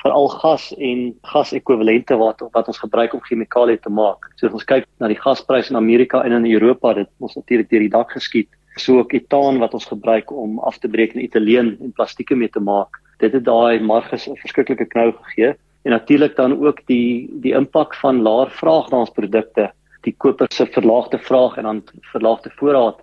[0.03, 4.27] vir al gas en gasekwivalente wat wat ons gebruik om chemikalieë te maak.
[4.35, 7.69] So as ons kyk na die gaspryse in Amerika en in Europa, dit ons natuurlik
[7.69, 8.49] deur die dak geskiet.
[8.81, 12.49] So ook etaan wat ons gebruik om af te breek in etieleen en plastieke mee
[12.49, 12.97] te maak.
[13.21, 15.53] Dit het daai marges 'n verskriklike knou gegee
[15.85, 19.71] en natuurlik dan ook die die impak van laer vraag na ons produkte
[20.03, 22.99] die koper se verlaagde vraag en dan verlaagde voorraad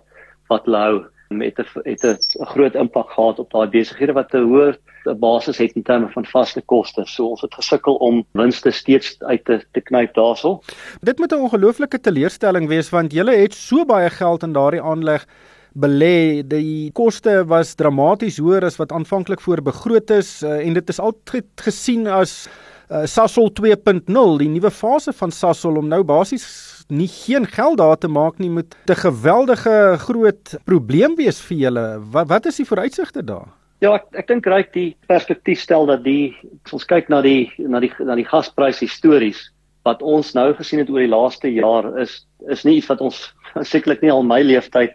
[0.51, 4.47] wat hulle hou met 'n het 'n groot impak gehad op daai besighede wat 'n
[4.47, 4.77] hoër
[5.19, 7.01] basis het in terme van vaste koste.
[7.05, 10.59] So ons het gesukkel om winste steeds uit te te knyp daarso.
[11.01, 15.25] Dit moet 'n ongelooflike teleurstelling wees want julle het so baie geld in daardie aanleg
[15.73, 16.47] belê.
[16.47, 20.99] Die koste was dramaties hoër as wat aanvanklik voor begroot is uh, en dit is
[20.99, 22.49] altyd gesien as
[22.91, 24.03] uh, Sasol 2.0,
[24.41, 26.45] die nuwe fase van Sasol om nou basies
[26.91, 32.01] nie geen geld daar te maak nie met 'n geweldige groot probleem wees vir julle.
[32.11, 33.47] Wat wat is die vooruitsigte daar?
[33.79, 36.35] Ja, ek ek dink ryk die perspektief stel dat die
[36.71, 39.51] ons kyk na die na die na die gasprys histories
[39.83, 43.33] wat ons nou gesien het oor die laaste jaar is is nie iets wat ons
[43.73, 44.93] sekerlik nie al my leeftyd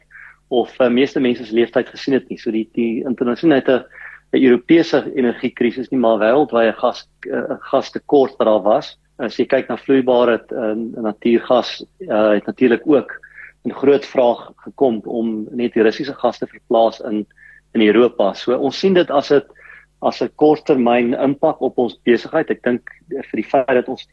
[0.48, 2.38] of uh, meeste mense se leeftyd gesien het nie.
[2.38, 3.86] So die die internasionale
[4.32, 9.68] 'n Europese energiekrisis nie maar wêreldwye gas uh, gastekort wat daar was as jy kyk
[9.68, 13.20] na vloeibare uh, natuurgas uh, het natuurlik ook
[13.66, 17.26] 'n groot vraag gekom om net die Russiese gas te verplaas in
[17.74, 18.32] in Europa.
[18.34, 19.42] So ons sien dit as 'n
[20.02, 22.50] as 'n korttermyn impak op ons besigheid.
[22.50, 24.06] Ek dink vir die feit dat ons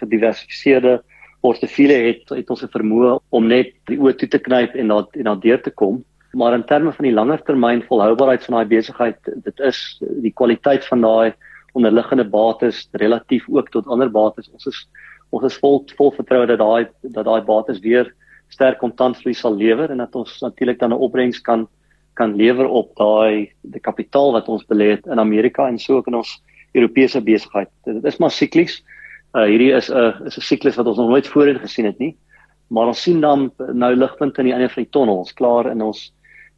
[0.00, 1.02] gediversifiseerde
[1.40, 5.06] portefeulje het, het ons 'n vermoë om net die oë toe te knyp en na
[5.12, 6.04] en na deur te kom.
[6.32, 10.84] Maar in terme van die langer termyn volhoubaarheid van daai besigheid, dit is die kwaliteit
[10.84, 11.32] van daai
[11.72, 14.50] onderliggende bates relatief ook tot ander bates.
[14.52, 14.88] Ons is
[15.30, 18.12] ons is vol vol vertroue dat daai dat daai bates weer
[18.48, 21.66] sterk kontantvloei sal lewer en dat ons natuurlik dan 'n opbrengs kan
[22.14, 26.06] kan lewer op daai die kapitaal wat ons belê het in Amerika en so ook
[26.06, 27.68] in ons Europese besigheid.
[27.84, 28.82] Dit is maar siklies.
[29.34, 32.16] Uh hierdie is 'n is 'n siklus wat ons nog nooit voorheen gesien het nie.
[32.68, 35.18] Maar ons sien dan nou ligpunte aan die einde van die tonnel.
[35.18, 36.12] Ons klaar in ons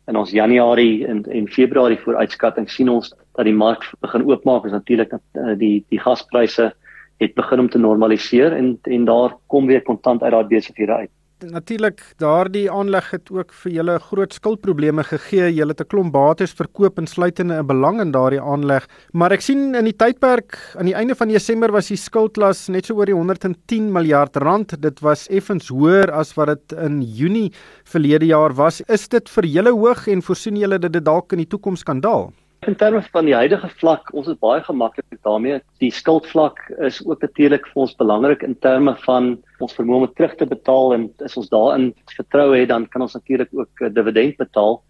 [0.09, 4.65] in ons Januarie en en Februarie vooruitskatting sien ons dat die mark begin oopmaak.
[4.65, 6.73] Is natuurlik dat uh, die die gaspryse
[7.19, 11.11] het begin om te normaliseer en en daar kom weer kontant uit daai besighede uit
[11.47, 15.53] natuurlik daardie aanleg het ook vir julle groot skuldprobleme gegee.
[15.55, 19.75] Julle het 'n klomp bates verkoop insluitende 'n belang in daardie aanleg, maar ek sien
[19.75, 23.15] in die tydperk aan die einde van Desember was die skuldlas net so oor die
[23.15, 24.81] 110 miljard rand.
[24.81, 27.53] Dit was effens hoër as wat dit in Junie
[27.85, 28.81] verlede jaar was.
[28.89, 32.01] Is dit vir julle hoog en voorsien julle dat dit dalk in die toekoms kan
[32.01, 32.33] daal?
[32.67, 35.61] In terme van die huidige vlak, ons is baie gemaklik daarmee.
[35.79, 40.35] Die skuldvlak is ook natuurlik vir ons belangrik in terme van ons vermoë om terug
[40.41, 44.37] te betaal en as ons daarin vertrou het, dan kan ons natuurlik ook 'n dividend
[44.37, 44.83] betaal.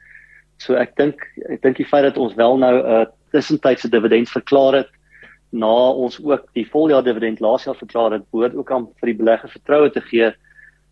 [0.58, 4.28] So ek dink ek dink die feit dat ons wel nou 'n uh, tussentydse dividend
[4.28, 4.90] verklaar het
[5.50, 9.16] na ons ook die voljaar dividend laas jaar verklaar het, behoort ook aan vir die
[9.16, 10.32] belegger vertroue te gee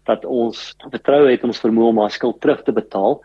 [0.05, 3.21] dat ons vertroue het om ons vermoë om ons skuld terug te betaal.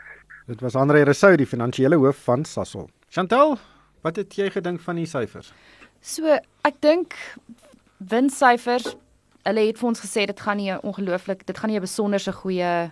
[0.48, 2.90] Dit was Andre Resou, die finansiële hoof van Sasol.
[3.12, 3.58] Chantel,
[4.02, 5.50] wat het jy gedink van die syfers?
[6.00, 6.32] So,
[6.64, 7.18] ek dink
[8.00, 8.94] winssyfers,
[9.44, 12.64] hulle het vir ons gesê dit gaan nie ongelooflik, dit gaan nie 'n besonderse goeie
[12.88, 12.92] 'n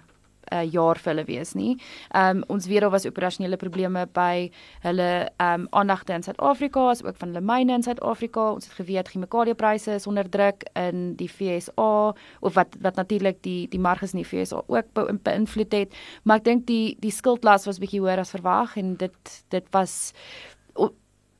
[0.51, 1.75] uh, jaar vir hulle wees nie.
[2.13, 4.49] Ehm um, ons weet daar was operasionele probleme by
[4.85, 8.51] hulle ehm um, aandagte in Suid-Afrika, as ook van hulle myne in Suid-Afrika.
[8.53, 13.67] Ons het geweet chemikaliepryse is onder druk in die FSA of wat wat natuurlik die
[13.69, 15.95] die marges in die FSA ook beïnvloed het.
[16.23, 20.11] Maar ek dink die die skuldlas was bietjie hoër as verwag en dit dit was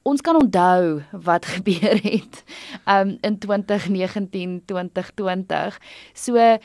[0.02, 2.44] ons kan onthou wat gebeur het
[2.86, 5.80] um in 2019 2020
[6.14, 6.58] so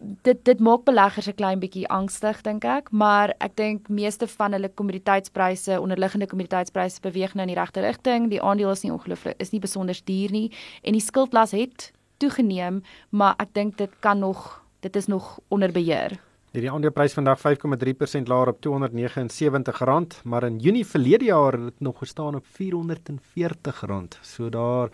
[0.00, 2.90] dit dit maak beleggers 'n klein bietjie angstig dink ek.
[2.90, 8.30] Maar ek dink meeste van hulle kommoditeitspryse onderliggende kommoditeitspryse beweeg nou in die regte rigting.
[8.30, 10.52] Die aandeel is nie ongelooflik is nie besonder duur nie.
[10.82, 15.72] En die skuldlas het toegeneem maar ek dink dit kan nog dit is nog onder
[15.72, 16.20] beheer.
[16.54, 21.98] Hierdie aandeleprys vandag 5,3% laer op R279, maar in Junie verlede jaar het dit nog
[21.98, 24.20] gestaan op R440.
[24.22, 24.88] So daar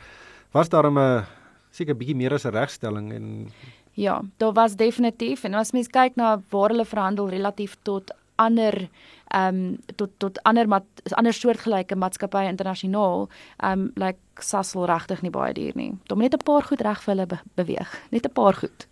[0.51, 1.25] was daar 'n
[1.71, 3.53] seker bietjie meer as 'n regstelling en
[4.01, 8.89] Ja, daar was definitief en as mens kyk na waar hulle verhandel relatief tot ander
[9.29, 14.89] ehm um, tot tot ander mat ander soortgelyke maatskappye internasionaal ehm um, lyk like Sasol
[14.89, 15.91] regtig nie baie duur nie.
[16.09, 18.87] Daar moet net 'n paar goed reg vir hulle be beweeg, net 'n paar goed.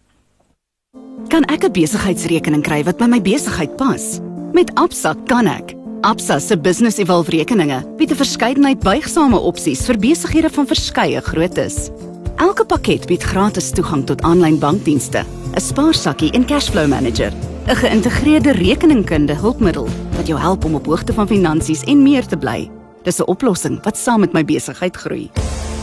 [1.28, 4.20] Kan ek 'n besigheidsrekening kry wat by my besigheid pas?
[4.52, 5.74] Met Absa kan ek.
[6.02, 11.90] Absa se Business Evolve rekeninge bied 'n verskeidenheid buigsame opsies vir besighede van verskeie groottes.
[12.38, 15.24] Elke pakket bied gratis toegang tot aanlyn bankdienste,
[15.54, 17.32] 'n spaarsakkie en cashflow manager,
[17.66, 22.36] 'n geïntegreerde rekeningkunde hulpmiddel wat jou help om op hoogte van finansies en meer te
[22.36, 22.70] bly.
[23.02, 25.30] Dis 'n oplossing wat saam met my besigheid groei.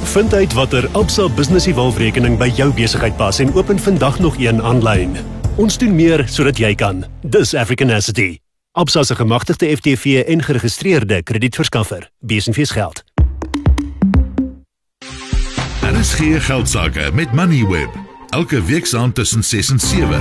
[0.03, 4.37] Vind uit watter Absa Business Evolve rekening by jou besigheid pas en open vandag nog
[4.37, 5.17] een aanlyn.
[5.55, 7.05] Ons doen meer sodat jy kan.
[7.21, 8.39] Dis African Asset.
[8.71, 12.09] Absa se gemagtigde FTV en geregistreerde kredietverskaffer.
[12.19, 13.14] Besenfees geld.
[16.05, 17.89] Daar is geen geld sake met Moneyweb.
[18.29, 20.19] Elke week saand tussen 6 en 7.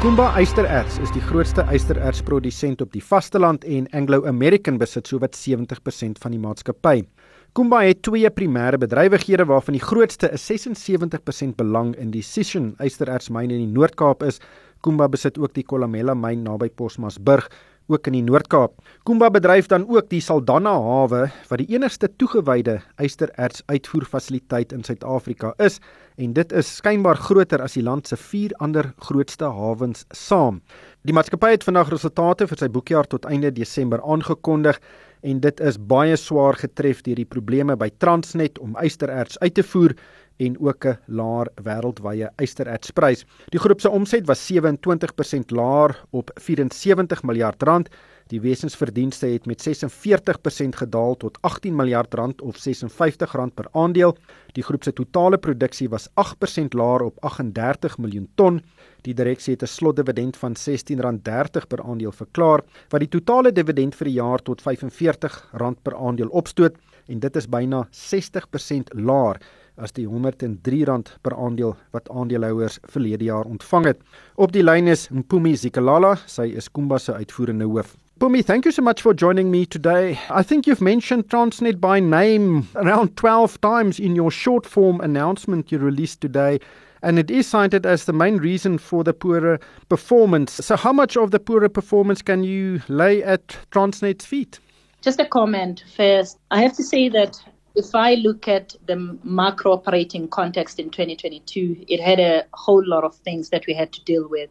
[0.00, 6.20] Kumba Eystererts is die grootste eysterertsprodusent op die vasteland en Anglo American besit sowat 70%
[6.20, 7.06] van die maatskappy.
[7.52, 13.50] Kumba het twee primêre bedrywighede waarvan die grootste 'n 76% belang in die Sishen ysterertsmyn
[13.50, 14.40] in die Noord-Kaap is.
[14.80, 17.48] Kumba besit ook die Kolomela myn naby Posmasburg
[17.92, 18.78] ook in die Noord-Kaap.
[19.04, 25.52] Kumba bedryf dan ook die Saldanha hawe wat die enigste toegewyde ystererts uitvoerfasiliteit in Suid-Afrika
[25.62, 25.80] is
[26.16, 30.62] en dit is skynbaar groter as die land se vier ander grootste hawens saam.
[31.04, 34.80] Die maatskappy het vandag resultate vir sy boekjaar tot einde Desember aangekondig
[35.24, 39.64] en dit is baie swaar getref deur die probleme by Transnet om ystererts uit te
[39.66, 39.96] voer
[40.36, 43.24] en ook 'n laer wêreldwye ysterertsprys.
[43.48, 47.88] Die groep se omset was 27% laer op 74 miljard rand.
[48.26, 54.16] Die wesensverdienste het met 46% gedaal tot 18 miljard rand of 56 rand per aandeel.
[54.52, 58.62] Die groep se totale produksie was 8% laer op 38 miljoen ton.
[59.02, 64.04] Die direksie het 'n slotdividend van R16.30 per aandeel verklaar, wat die totale dividend vir
[64.04, 65.50] die jaar tot R45
[65.82, 69.40] per aandeel opstoot en dit is byna 60% laer
[69.76, 74.00] as die R103 per aandeel wat aandeelhouers verlede jaar ontvang het.
[74.36, 77.96] Op die lyn is Mpumi Zikalala, sy is Kumba se uitvoerende hoof.
[78.20, 80.18] Pumi, thank you so much for joining me today.
[80.30, 85.72] I think you've mentioned Transnet by name around 12 times in your short form announcement
[85.72, 86.60] you released today,
[87.02, 89.58] and it is cited as the main reason for the poorer
[89.88, 90.52] performance.
[90.52, 94.60] So, how much of the poorer performance can you lay at Transnet's feet?
[95.02, 96.38] Just a comment first.
[96.52, 97.36] I have to say that
[97.74, 103.04] if I look at the macro operating context in 2022, it had a whole lot
[103.04, 104.50] of things that we had to deal with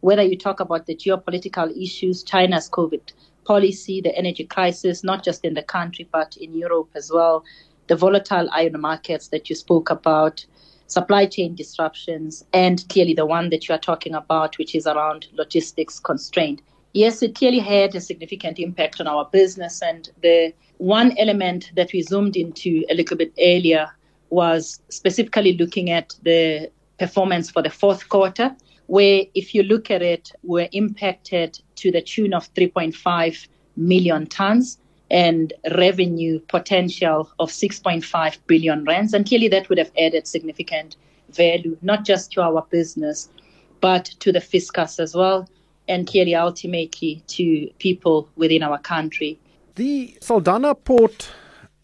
[0.00, 3.12] whether you talk about the geopolitical issues, China's COVID
[3.44, 7.44] policy, the energy crisis, not just in the country, but in Europe as well,
[7.86, 10.44] the volatile iron markets that you spoke about,
[10.86, 15.26] supply chain disruptions, and clearly the one that you are talking about, which is around
[15.32, 16.62] logistics constraint.
[16.92, 19.80] Yes, it clearly had a significant impact on our business.
[19.82, 23.90] And the one element that we zoomed into a little bit earlier
[24.30, 30.02] was specifically looking at the performance for the fourth quarter where if you look at
[30.02, 34.78] it, we're impacted to the tune of 3.5 million tons
[35.10, 39.12] and revenue potential of 6.5 billion rands.
[39.12, 40.96] And clearly that would have added significant
[41.30, 43.28] value, not just to our business,
[43.80, 45.48] but to the fiscus as well,
[45.88, 49.38] and clearly ultimately to people within our country.
[49.76, 51.30] The Saldana port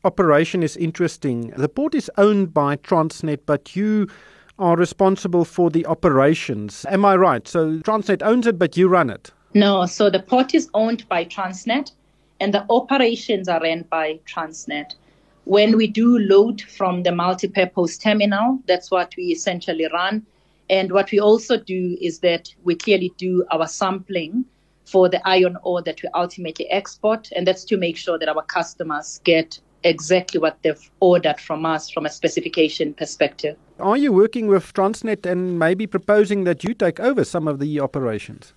[0.03, 1.51] operation is interesting.
[1.57, 4.09] The port is owned by Transnet, but you
[4.59, 6.85] are responsible for the operations.
[6.89, 7.47] Am I right?
[7.47, 9.31] So Transnet owns it, but you run it?
[9.55, 11.93] No, so the port is owned by Transnet
[12.41, 14.95] and the operations are run by Transnet.
[15.45, 20.27] When we do load from the multi-purpose terminal, that's what we essentially run.
[20.69, 24.45] And what we also do is that we clearly do our sampling
[24.87, 28.43] for the iron ore that we ultimately export, and that's to make sure that our
[28.43, 33.57] customers get exactly what they've ordered from us from a specification perspective.
[33.79, 37.81] Are you working with Transnet and maybe proposing that you take over some of the
[37.81, 38.55] operations?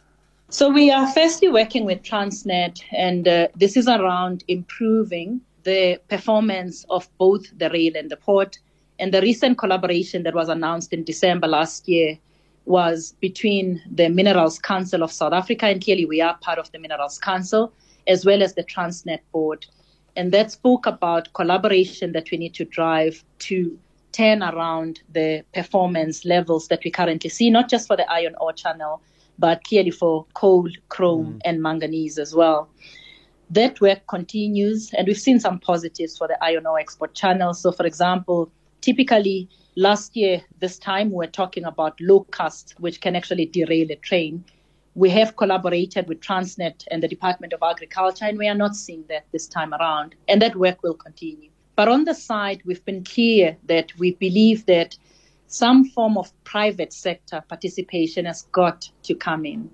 [0.50, 6.86] So we are firstly working with Transnet, and uh, this is around improving the performance
[6.90, 8.58] of both the rail and the port.
[9.02, 12.18] And the recent collaboration that was announced in December last year
[12.70, 16.80] was between the Minerals Council of South Africa, and clearly we are part of the
[16.80, 17.74] Minerals Council,
[18.08, 19.66] as well as the Transnet board.
[20.16, 23.78] And that spoke about collaboration that we need to drive to
[24.12, 28.54] turn around the performance levels that we currently see, not just for the iron ore
[28.54, 29.02] channel,
[29.40, 31.40] but clearly for coal, chrome, mm.
[31.46, 32.70] and manganese as well.
[33.50, 37.54] That work continues, and we've seen some positives for the iron ore export channel.
[37.54, 38.52] So, for example,
[38.82, 39.50] typically
[39.80, 44.44] last year, this time, we're talking about low cost, which can actually derail a train.
[44.94, 49.06] We have collaborated with Transnet and the Department of Agriculture, and we are not seeing
[49.08, 50.16] that this time around.
[50.28, 51.50] And that work will continue.
[51.78, 54.98] But on the side, we've been clear that we believe that
[55.48, 59.70] some form of private sector participation has got to come in.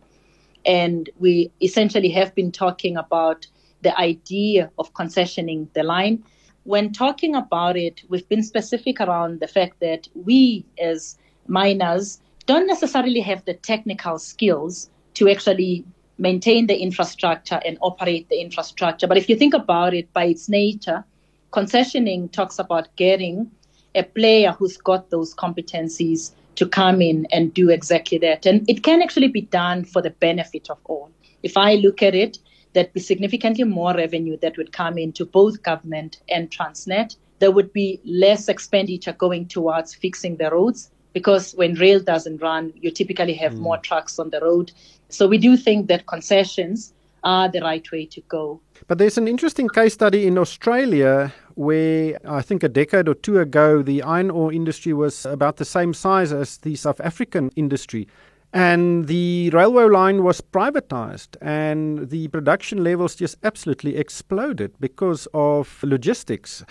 [0.67, 3.47] And we essentially have been talking about
[3.81, 6.23] the idea of concessioning the line.
[6.65, 11.15] When talking about it, we've been specific around the fact that we as
[11.47, 15.85] miners don't necessarily have the technical skills to actually
[16.17, 19.05] maintain the infrastructure and operate the infrastructure.
[19.05, 21.05] But if you think about it by its nature,
[21.53, 23.51] concessioning talks about getting
[23.93, 28.47] a player who's got those competencies to come in and do exactly that.
[28.47, 31.11] And it can actually be done for the benefit of all.
[31.43, 32.39] If I look at it,
[32.75, 37.15] there'd be significantly more revenue that would come into both government and Transnet.
[37.39, 42.73] There would be less expenditure going towards fixing the roads because when rail doesn't run,
[42.75, 43.59] you typically have mm.
[43.59, 44.73] more trucks on the road.
[45.07, 48.59] So we do think that concessions are the right way to go.
[48.87, 53.39] But there's an interesting case study in Australia where I think a decade or two
[53.39, 58.07] ago the iron ore industry was about the same size as the South African industry.
[58.55, 65.83] And the railway line was privatized, and the production levels just absolutely exploded because of
[65.83, 66.63] logistics.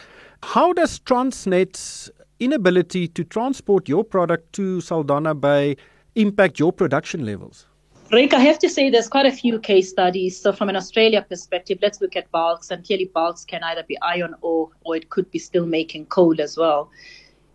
[0.42, 5.77] How does Transnet's inability to transport your product to Saldanha Bay
[6.14, 7.66] impact your production levels?
[8.11, 10.40] Rick, I have to say there's quite a few case studies.
[10.40, 13.99] So from an Australia perspective, let's look at bulks, and clearly bulks can either be
[14.01, 16.90] iron ore or it could be still making coal as well.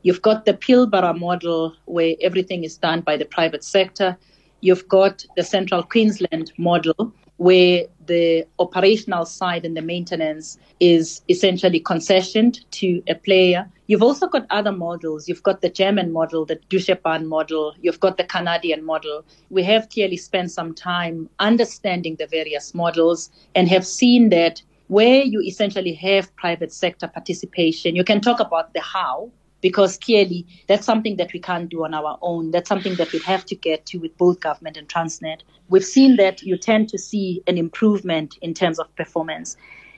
[0.04, 4.18] You've got the Pilbara model where everything is done by the private sector.
[4.62, 11.80] You've got the Central Queensland model where the operational side and the maintenance is essentially
[11.80, 13.70] concessioned to a player.
[13.88, 15.30] You've also got other models.
[15.30, 16.92] You've got the German model, the Deutsche
[17.24, 17.76] model.
[17.82, 19.24] You've got the Canadian model.
[19.50, 25.24] We have clearly spent some time understanding the various models and have seen that where
[25.24, 29.32] you essentially have private sector participation, you can talk about the how,
[29.62, 32.52] because clearly that's something that we can't do on our own.
[32.52, 35.42] That's something that we'd have to get to with both government and Transnet.
[35.70, 39.58] We've seen that you tend to see an improvement in terms of performance.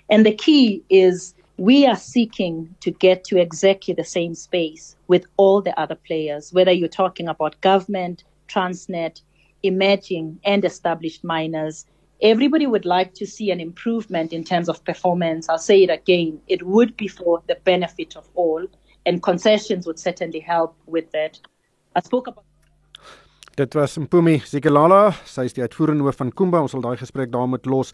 [0.10, 5.26] And the key is we are seeking to get to exactly the same space with
[5.38, 9.22] all the other players, whether you're talking about government, Transnet,
[9.64, 11.86] emerging and established miners.
[12.22, 15.50] Everybody would like to see an improvement in terms of performance.
[15.50, 16.42] I'll say it again.
[16.48, 18.66] It would be for the benefit of all.
[19.06, 21.40] And concessions would certainly help with that.
[21.96, 22.46] I spoke about
[23.60, 26.62] Dit was Mpumi Sikelala, sy is die uitvoerende hoof van Kumba.
[26.64, 27.92] Ons sal daai gesprek daar moet los.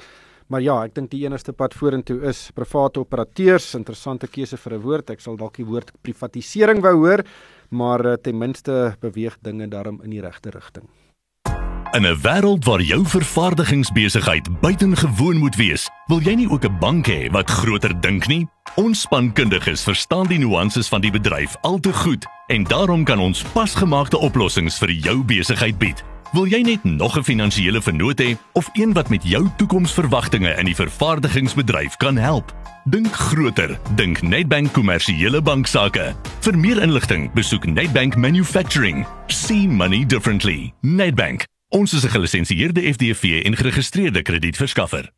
[0.53, 3.71] Maar ja, ek dink die enigste pad vorentoe is private operateurs.
[3.75, 5.09] Interessante keuse vir 'n woord.
[5.09, 7.23] Ek sal dalk die woord privatisering wou hoor,
[7.71, 10.87] maar eh, ten minste beweeg dinge daarom in die regte rigting.
[11.97, 17.07] In 'n wêreld waar jou vervaardigingsbesigheid buitengewoon moet wees, wil jy nie ook 'n bank
[17.07, 18.47] hê wat groter dink nie?
[18.75, 23.43] Ons spankundiges verstaan die nuances van die bedryf al te goed en daarom kan ons
[23.43, 26.03] pasgemaakte oplossings vir jou besigheid bied.
[26.31, 30.65] Wil jy net nog 'n finansiële vennoot hê of een wat met jou toekomsverwagtinge in
[30.65, 32.53] die vervaardigingsbedryf kan help?
[32.85, 36.15] Dink groter, dink Nedbank kommersiële banksaake.
[36.39, 39.05] Vir meer inligting, besoek Nedbank Manufacturing.
[39.27, 40.73] See money differently.
[40.81, 45.11] Nedbank Ons is 'n gelisensieerde FDV en geregistreerde kredietverskaffer.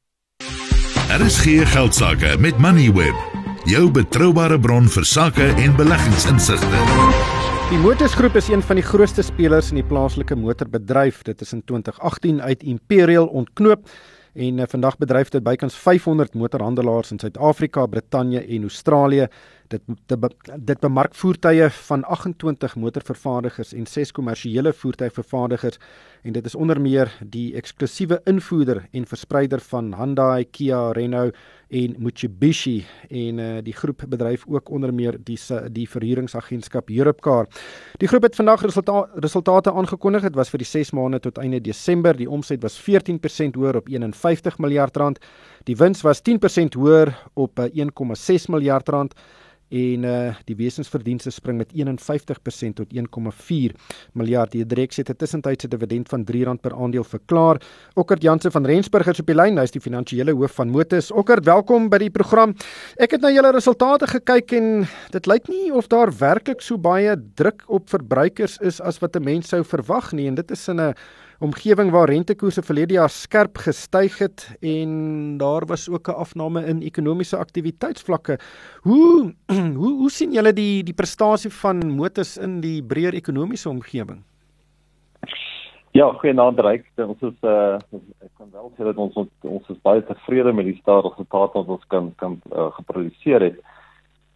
[1.07, 3.15] Daar is geen geldsaake met Moneyweb,
[3.63, 6.77] jou betroubare bron vir sakke en beleggingsinsigte.
[7.69, 11.21] Die Motorsgroep is een van die grootste spelers in die plaaslike motorbedryf.
[11.21, 13.89] Dit is in 2018 uit Imperial ontknoop
[14.33, 19.27] en uh, vandag bedryf dit bykans 500 motorhandelaars in Suid-Afrika, Brittanje en Australië.
[19.69, 25.77] Dit dit, dit bemark voertuie van 28 motorvervaardigers en 6 kommersiële voertuigvervaardigers
[26.21, 31.37] en dit is onder meer die eksklusiewe invoerder en verspreider van Hyundai, Kia, Renault
[31.69, 35.37] en Mitsubishi en uh, die groep bedryf ook onder meer die
[35.71, 37.45] die verhuuringsagentskap Europcar.
[38.01, 40.25] Die groep het vandag resulta resultate aangekondig.
[40.25, 42.17] Dit was vir die 6 maande tot einde Desember.
[42.17, 45.21] Die omset was 14% hoër op 51 miljard rand.
[45.69, 49.13] Die wins was 10% hoër op 1,6 eh, miljard rand
[49.69, 53.75] en uh die wesensverdienste spring met 51% tot 1,4
[54.13, 54.51] miljard.
[54.51, 57.61] Die direk het 'n tussentydse dividend van R3 per aandeel verklaar.
[57.95, 59.57] Okkert Jansen van Rensburg is op die lyn.
[59.57, 61.11] Hy is die finansiële hoof van Motus.
[61.11, 62.55] Okkert, welkom by die program.
[62.97, 67.15] Ek het na julle resultate gekyk en dit lyk nie of daar werklik so baie
[67.35, 70.79] druk op verbruikers is as wat 'n mens sou verwag nie en dit is in
[70.79, 70.93] 'n
[71.39, 76.81] omgewing waar rentekoerse verlede jaar skerp gestyg het en daar was ook 'n afname in
[76.81, 78.39] ekonomiese aktiwiteitsvlakke.
[78.81, 79.33] Hoe
[79.81, 84.23] hoe hoe sien julle die die prestasie van motors in die breër ekonomiese omgewing?
[85.91, 86.85] Ja, goeienaand Ryk.
[86.95, 87.77] Ons is uh
[88.21, 91.67] ek kan wel sê dat ons ons is baie tevrede met die stadige resultate wat
[91.67, 93.57] ons kan kan uh, geproduseer het.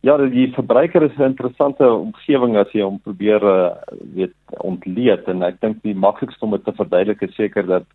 [0.03, 3.71] Ja, die verbruiker is 'n interessante omgewing as jy hom probeer uh,
[4.15, 7.85] weet ontleed en ek dink die maklikste om dit te verduidelik is seker dat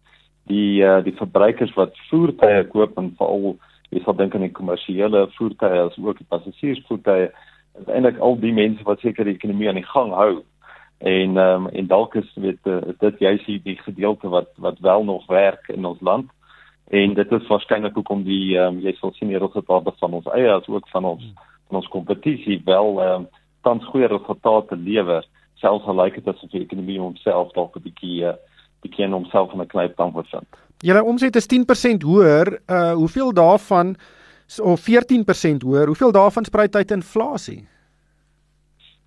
[0.49, 3.59] die uh, die verbruikers wat voertuie koop en veral
[3.91, 7.27] jy sal dink aan die kommersiële voertuie as ook die passasiersvoertuie
[7.83, 10.41] is eintlik al die mense wat seker die ekonomie aan die gang hou.
[11.05, 15.05] En um, en dalk is weet uh, dit juist die, die gedeelte wat wat wel
[15.05, 16.33] nog werk in ons land.
[16.89, 20.49] En dit is waarskynlik hoekom die um, jy sal sien die resultate van ons eie
[20.57, 23.29] as ook van ons hmm in ons kompetisie wel ehm um,
[23.67, 25.25] tans goeie resultate lewer
[25.59, 28.37] selfs al lyk dit asof die ekonomie homself dalk 'n bietjie uh,
[28.83, 30.49] bietjie in homself in 'n klein tand bevind.
[30.79, 33.97] Julle omset is 10% hoër, uh hoeveel daarvan
[34.63, 37.67] of 14% hoër, hoeveel daarvan spruit uit inflasie?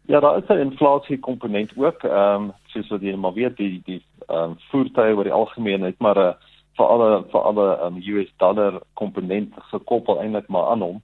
[0.06, 2.04] Ja, daar is 'n inflasie komponent ook.
[2.04, 5.82] Ehm um, soos wat jy maar weet, die die ehm um, voertuie oor die algemeen
[5.82, 6.34] het maar 'n uh,
[6.78, 11.02] vir alle vir alle um, US dollar komponent gekoppel eintlik maar aan hom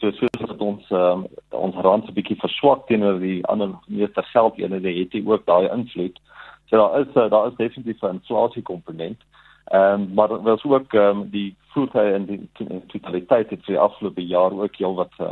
[0.00, 4.92] so soos wat ons um, ons rand 'n bietjie verswak teenoor die ander meeste geldeenhede
[4.98, 6.20] het dit ook daai invloed.
[6.66, 9.20] So daar is uh, daar is definitief 'n inflasie komponent.
[9.64, 12.48] Ehm um, maar wel so ook um, die voertuie en die
[12.86, 15.30] totaliteit het vir afgelope jaar ook heel wat uh,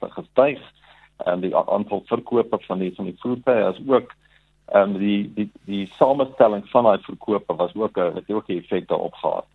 [0.00, 0.60] gestyg.
[1.16, 4.12] En die aantal verkope van die van die voertuie is ook
[4.66, 8.58] ehm um, die die die samestelling van daai verkope was ook 'n het ook 'n
[8.58, 9.46] effek daarop gehad.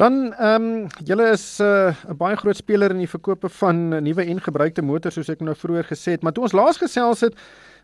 [0.00, 3.88] Dan ehm um, julle is eh, 'n uh, baie groot speler in die verkope van
[4.02, 7.20] nuwe en gebruikte motors soos ek nou vroeër gesê het, maar toe ons laas gesels
[7.20, 7.34] het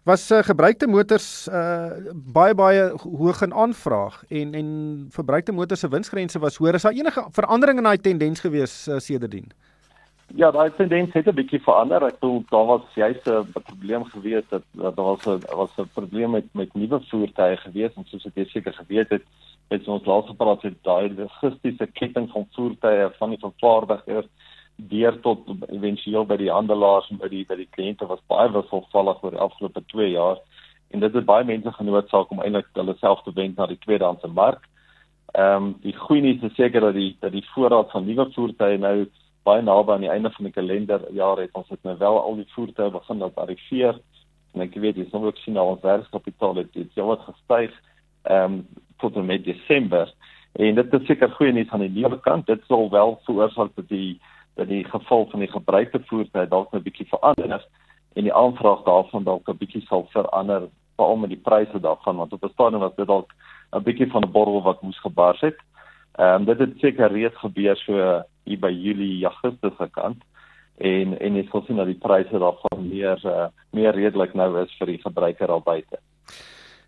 [0.04, 4.68] was uh, gebruikte motors uh, baie baie hoog in aanvraag en en
[5.10, 6.74] verbruikte motors se winsgrense was hoër.
[6.74, 9.52] Is daar enige verandering in daai tendens gewees uh, sedertdien?
[10.34, 12.06] Ja, daai tendens het 'n bietjie verander.
[12.06, 15.90] Ek bedoel daar was juist 'n probleem gewees dat, dat daar was 'n was 'n
[15.92, 19.22] probleem met met nuwe voertuie gewees en soos ek seker geweet het,
[19.68, 24.28] het ons laas gepraat het daai logistiese ketting van voertuie van die vervaardigers
[24.76, 29.22] deur tot éventueel by die handelaars en by die by die kliënte was baie wisselvallig
[29.24, 30.40] oor die afgelope 2 jaar
[30.94, 34.28] en dit het baie mense genoodsaak om eintlik hulle self te wend na die tweedehandse
[34.28, 34.68] mark.
[35.34, 38.78] Ehm um, die goeie nuus is seker dat die dat die voorraad van nuwe voertuie
[38.78, 39.08] nou
[39.48, 41.50] baie naby aan die einde van die kalenderjaar het.
[41.54, 44.00] Ons het nou wel al die voertuie begin op arriveer
[44.54, 47.72] en ek weet jy sal ook sien nou ons werkskapitaal het jou wat gestyg
[48.22, 48.66] ehm um,
[48.98, 50.12] tot en met Desember
[50.52, 52.46] en dit is seker goeie nuus aan die nuwe kant.
[52.46, 54.20] Dit sal wel veroorsaak dat die
[54.56, 57.66] dat die geval van die gebruikte voertuie dalk 'n bietjie verander
[58.14, 62.32] en die aanvraag daarvan dalk 'n bietjie sal verander veral met die pryse daarvan want
[62.32, 63.34] op 'n stadium was dit dalk
[63.72, 65.58] 'n bietjie van 'n borrel wat moes gebars het.
[66.12, 70.22] Ehm um, dit het seker reeds gebeur so hier by Julie Augustus se kant
[70.76, 74.76] en en ek sou sien dat die pryse daarvan meer uh, meer redelik nou is
[74.78, 75.98] vir die verbruiker al buite.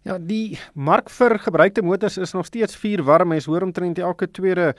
[0.08, 3.28] Ja, die mark vir gebruikte motors is nog steeds vuur warm.
[3.28, 4.70] Mens hoor omtrent elke tweede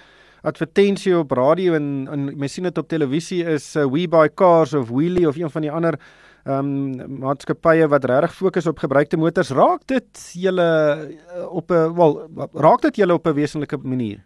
[0.42, 4.74] advertensie op radio en en mens sien dit op televisie is uh, We Buy Cars
[4.74, 6.00] of Wheelie of een van die ander
[6.46, 9.52] ehm um, maatskappye wat regtig fokus op gebruikte motors.
[9.54, 12.18] Raak dit julle uh, op 'n wel
[12.54, 14.24] raak dit julle op 'n wesenlike manier?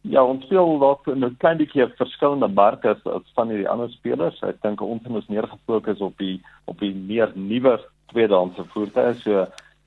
[0.00, 3.90] Ja, ons speel dalk in 'n klein bietjie verskillende marke as, as van die ander
[3.90, 4.42] spelers.
[4.42, 9.14] Ek dink ons moet meer gefokus op die op die meer nuwer tweedehandse voertuie.
[9.14, 9.46] So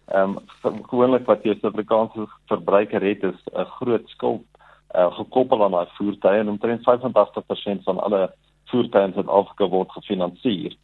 [0.09, 4.45] ehm um, gewoonlik wat jy as Afrikaanse verbruiker het is 'n groot skuld
[4.95, 8.31] uh, gekoppel aan daai voertuie en omtrent 85% van alle
[8.71, 10.75] voertuie in Suid-Afrika word gefinansier.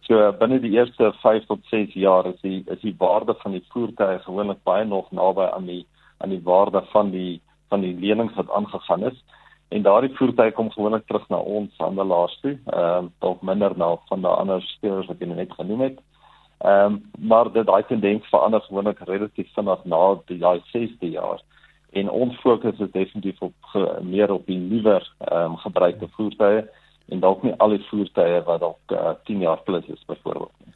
[0.00, 3.64] So binne die eerste 5 tot 6 jaar is die is die waarde van die
[3.72, 5.86] voertuie gewoonlik baie nog naby aan die
[6.18, 9.24] aan die waarde van die van die lenings wat aangegaan is
[9.68, 12.58] en daardie voertuie kom gewoonlik terug na ons handelaars toe.
[12.66, 15.98] Ehm uh, dalk minder na van die ander spelers wat jy net genoem het.
[15.98, 16.17] Ehm
[16.64, 21.42] um, maar dit daai tendens verander gewoonlik relatief vinnig na die daai 6de jaar
[21.90, 26.66] en ons fokus is definitief op ge, meer op die nuwer ehm um, gebruikte voertuie
[27.08, 30.74] en dalk nie al die voertuie wat dalk uh, 10 jaar plus is byvoorbeeld nie.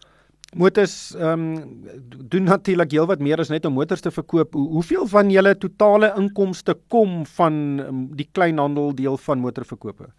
[0.56, 1.84] Motors ehm um,
[2.32, 4.52] doen natuurlik heelwat meer as net om motors te verkoop.
[4.54, 7.54] Hoe, hoeveel van julle totale inkomste kom van
[7.86, 10.10] um, die kleinhandel deel van motorverkope?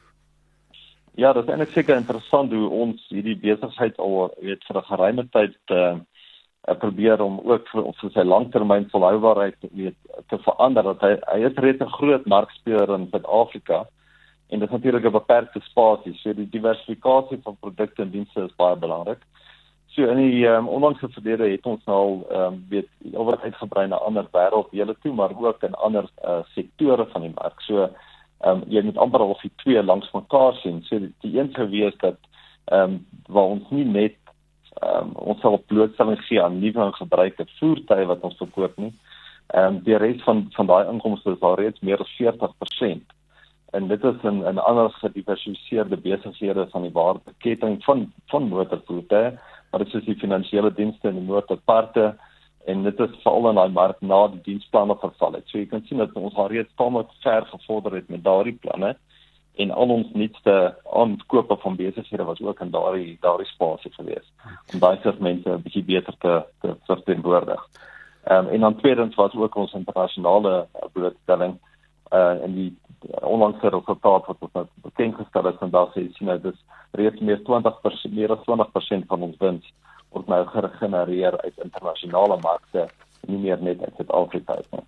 [1.16, 5.26] Ja, dit is eintlik seker interessant hoe ons hierdie besigheid al weet vir 'n geruime
[5.30, 5.98] tyd uh,
[6.80, 9.98] probeer om ook vir, vir sy langtermyn volhoubaarheid weet
[10.30, 13.86] te verander dat hy hy is reeds 'n groot markspeler in Suid-Afrika
[14.50, 18.76] en dit natuurlik 'n beperkte spasie so die diversifikasie van produkte en dienste is baie
[18.76, 19.22] belangrik.
[19.94, 23.96] So in die um, onlangse verlede het ons nou al um, weet oor uitgebrei na
[23.96, 27.62] ander wêrelddele toe maar ook in ander uh, sektore van die mark.
[27.62, 27.90] So
[28.44, 30.82] ehm um, jy moet amper al die twee langs mekaar sien.
[30.88, 32.20] So die, die een sou wees dat
[32.66, 34.20] ehm um, waar ons nie net
[34.82, 38.94] ehm um, ons sal blootstelling gee aan nuwe en gebruikte voertuie wat ons verkoop nie.
[39.54, 43.16] Ehm um, die res van van daai inkomste is al reeds meer as 40%.
[43.74, 49.40] En dit is 'n 'n ander gediversifiseerde besighede van die waardeketting van van motorvoertuie,
[49.72, 52.16] maar dit is die finansiële dienste en die motorparte
[52.66, 55.48] en dit is veral in daai mark na die diensplanne verval het.
[55.48, 58.96] So jy kan sien dat ons al reeds tamelik ver gevorder het met daardie planne
[59.56, 60.54] en al ons nuutste
[61.00, 64.32] aankope van besighede was ook in daardie daardie spasie gewees
[64.74, 67.68] om daai soort mense 'n bietjie beter te te verteenwoordig.
[68.24, 71.60] Ehm um, en dan tweedens was ook ons internasionale blootstelling
[72.14, 72.72] uh in die
[73.22, 76.60] onlangse resultaat wat ons nou bekend gestel het vandag sê sien nou dis
[76.92, 79.74] reeds meer 20% meer as 20% van ons wins
[80.14, 82.88] word nou gegenereer uit internasionale markte
[83.28, 84.84] nie meer net uit Suid-Afrika nie.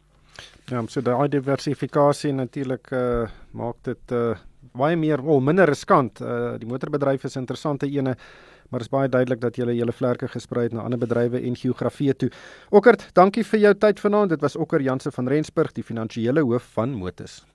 [0.65, 4.35] Ja, so daai diversifikasie natuurlik uh maak dit uh
[4.75, 6.21] baie meer wel minder riskant.
[6.21, 8.15] Uh die motorbedryf is 'n interessante ene,
[8.69, 12.15] maar is baie duidelik dat jy julle vlerke gesprei het na ander bedrywe en geografieë
[12.17, 12.31] toe.
[12.71, 14.29] Okkert, dankie vir jou tyd vanaand.
[14.29, 17.45] Dit was Okker Janse van Rensburg, die finansiële hoof van Motus.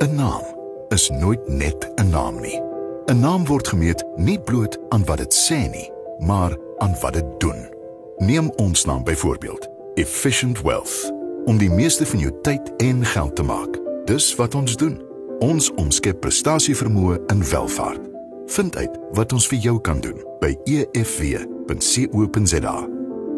[0.00, 0.44] 'n Naam
[0.90, 2.60] is nooit net 'n naam nie.
[3.08, 5.90] 'n Naam word gemeet nie bloot aan wat dit sê nie,
[6.20, 7.68] maar aan wat dit doen.
[8.16, 11.12] Neem ons naam byvoorbeeld, Efficient Wealth,
[11.44, 13.78] om die meeste van jou tyd en geld te maak.
[14.04, 15.02] Dis wat ons doen.
[15.38, 18.00] Ons omskep prestasievermoë in welvaart.
[18.46, 21.38] Vind uit wat ons vir jou kan doen by efw.co.za.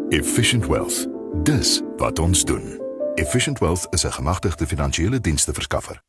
[0.09, 1.07] Efficient Wealth.
[1.43, 2.81] Dis wat ons doen.
[3.15, 6.01] Efficient Wealth is 'n gemagtigde finansiële dienste verskaffer.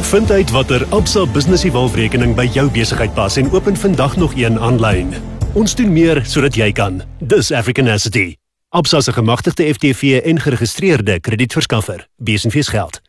[0.00, 4.60] Vind uit watter Absa Business Evolve-rekening by jou besigheid pas en open vandag nog een
[4.60, 5.35] aanlyn.
[5.56, 6.98] Ons doen meer sodat jy kan.
[7.24, 8.36] Dis African Asset.
[8.76, 12.02] Absa se gemagtigde FTV en geregistreerde kredietverskaffer.
[12.16, 13.00] Besenfees geld.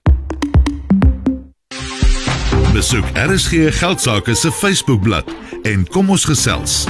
[2.71, 5.27] Besoek RSG Geldsaake se Facebookblad
[5.67, 6.85] en kom ons gesels.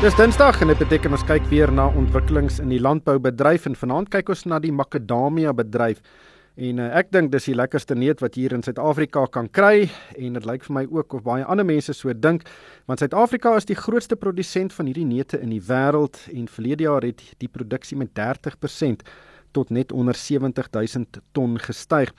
[0.00, 4.08] Dis Dinsdag en dit beteken ons kyk weer na ontwikkelings in die landboubedryf en vanaand
[4.08, 6.00] kyk ons na die makadamia bedryf.
[6.58, 9.88] En uh, ek dink dis die lekkerste neut wat hier in Suid-Afrika kan kry
[10.18, 12.42] en dit lyk vir my ook of baie ander mense so dink
[12.90, 17.06] want Suid-Afrika is die grootste produsent van hierdie neute in die wêreld en verlede jaar
[17.06, 19.06] het die produksie met 30%
[19.52, 22.12] tot net onder 70000 ton gestyg.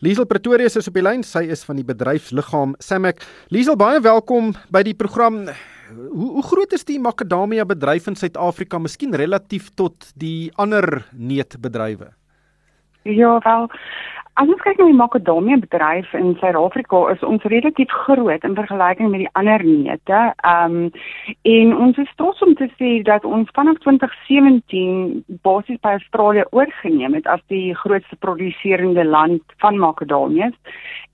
[0.00, 1.24] Liesel Pretorius is op die lyn.
[1.24, 3.20] Sy is van die bedryfsliggaam Samek.
[3.52, 5.42] Liesel, baie welkom by die program.
[5.88, 12.12] Hoe hoe groot is die makadamia bedryf in Suid-Afrika, miskien relatief tot die ander neutbedrywe?
[13.14, 13.70] Ja, wel.
[14.38, 19.08] As ons kyk na die makadamia bedryf in Suid-Afrika, is ons relatief groot in vergelyking
[19.10, 20.18] met die ander neute.
[20.46, 20.90] Ehm um,
[21.42, 27.16] en ons is trots om te sê dat ons vanaf 2017 basies by Australië oorgeneem
[27.18, 30.54] het as die grootste produserende land van makadamias.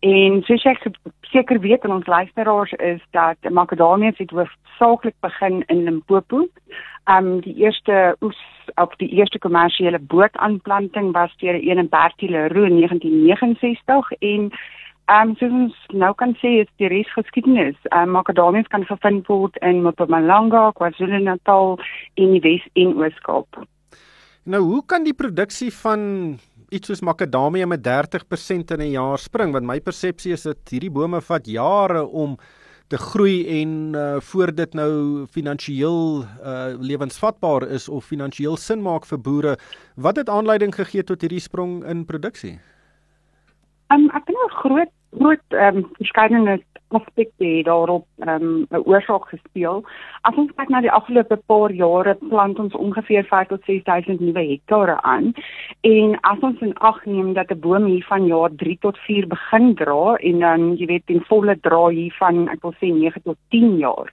[0.03, 0.85] En soos ek
[1.31, 6.45] seker weet en ons luisteraars is dat makadamias het hoofsaaklik begin in Limpopo
[7.07, 8.39] um die eerste oes
[8.81, 14.51] op die eerste kommersiële bootaanplanting was deur een in Bertie Leroux in 1969 en
[15.13, 17.77] um soos ons nou kan sê is die res geskiedenis.
[17.93, 21.79] Um makadamias kan gevind word in Mpumalanga, KwaZulu-Natal
[22.15, 23.65] en die Wes en Oos-Kaap.
[24.45, 26.39] Nou, hoe kan die produksie van
[26.73, 29.53] iets soos makadamia met 30% in 'n jaar spring?
[29.53, 32.39] Want my persepsie is dat hierdie bome vat jare om
[32.93, 39.07] te groei en uh, voor dit nou finansiëel uh, lewensvatbaar is of finansiëel sin maak
[39.09, 39.57] vir boere,
[39.97, 42.59] wat het aanleiding gegee tot hierdie sprong in produksie?
[43.93, 49.29] Um, ek dink 'n groot groot ehm um, verskeidenheid aspekte daarop ehm um, 'n oorsaak
[49.29, 49.85] gespeel.
[50.21, 54.45] As ons kyk na die afgelope paar jare, plant ons ongeveer 5 tot 6000 nuwe
[54.51, 55.33] hektare aan.
[55.81, 59.27] En as ons in ag neem dat 'n boom hier van jaar 3 tot 4
[59.27, 63.23] begin dra en dan jy weet ten volle dra hier van ek wil sê 9
[63.23, 64.13] tot 10 jaar.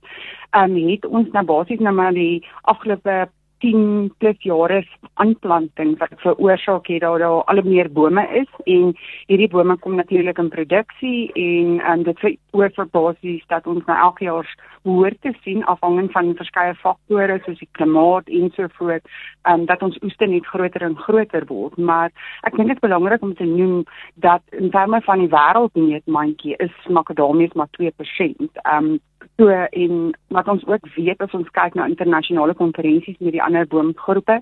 [0.49, 3.29] Ehm um, het ons nou basies nou maar die afgelope
[3.61, 4.81] 10 plus jare
[5.21, 8.93] aanplanting wat veroorsaak het dat daar al meer bome is en
[9.27, 14.25] hierdie bome kom natuurlik in produksie en um, dit veroorsaak basies dat ons nou elke
[14.25, 14.49] jaar
[14.83, 19.05] hoor te sien afhangend van verskeie faktore soos die klimaat en so voort
[19.49, 22.09] um, dat ons oeste net groter en groter word maar
[22.47, 23.83] ek dink dit is belangrik om te noem
[24.15, 28.61] dat in terme van die wêreldmeetmandjie is makadamias maar 2%.
[28.73, 28.99] Um,
[29.39, 33.67] So en wat ons ook weet as ons kyk na internasionale konferensies met die ander
[33.67, 34.41] boomgroepe,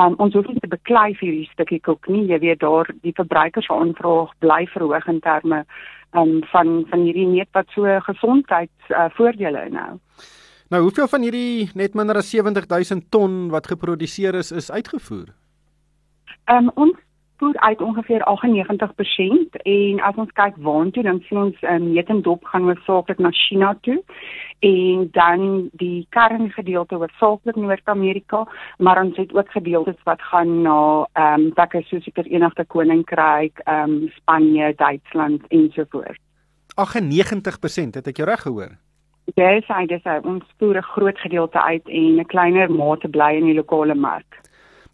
[0.00, 2.24] um, ons hoef nie te beklei vir hierdie stukkie koek nie.
[2.30, 5.64] Jy weet daar die verbruikersaanvraag bly verhoog in terme
[6.12, 9.92] um, van van hierdie neut wat so gesondheidsvoordele uh, inhou.
[10.70, 15.30] Nou, hoeveel van hierdie net minder as 70000 ton wat geproduseer is, is uitgevoer?
[16.46, 16.98] Ehm um, ons
[17.40, 22.20] voer uit ongeveer 98% en as ons kyk waantoe dan sien ons um, meet en
[22.26, 23.96] dop gaan hoofsaaklik na China toe
[24.68, 25.46] en dan
[25.82, 28.44] die kerngedeelte hoofsaaklik Noord-Amerika
[28.78, 30.80] maar ons het ook gedeeltes wat gaan na
[31.12, 36.20] ehm um, plekke soos die Verenigde Koninkryk, ehm um, Spanje, Duitsland ensovoorts.
[36.76, 38.76] 98% het ek jou reg gehoor?
[39.34, 43.32] Ja, yes, hy dis ons voer 'n groot gedeelte uit en 'n kleiner mate bly
[43.36, 44.40] in die lokale mark.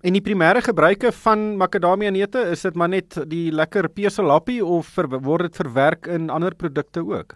[0.05, 4.90] En die primêre gebruike van makadamia neute, is dit maar net die lekker peselappie of
[4.92, 7.34] ver, word dit verwerk in ander produkte ook?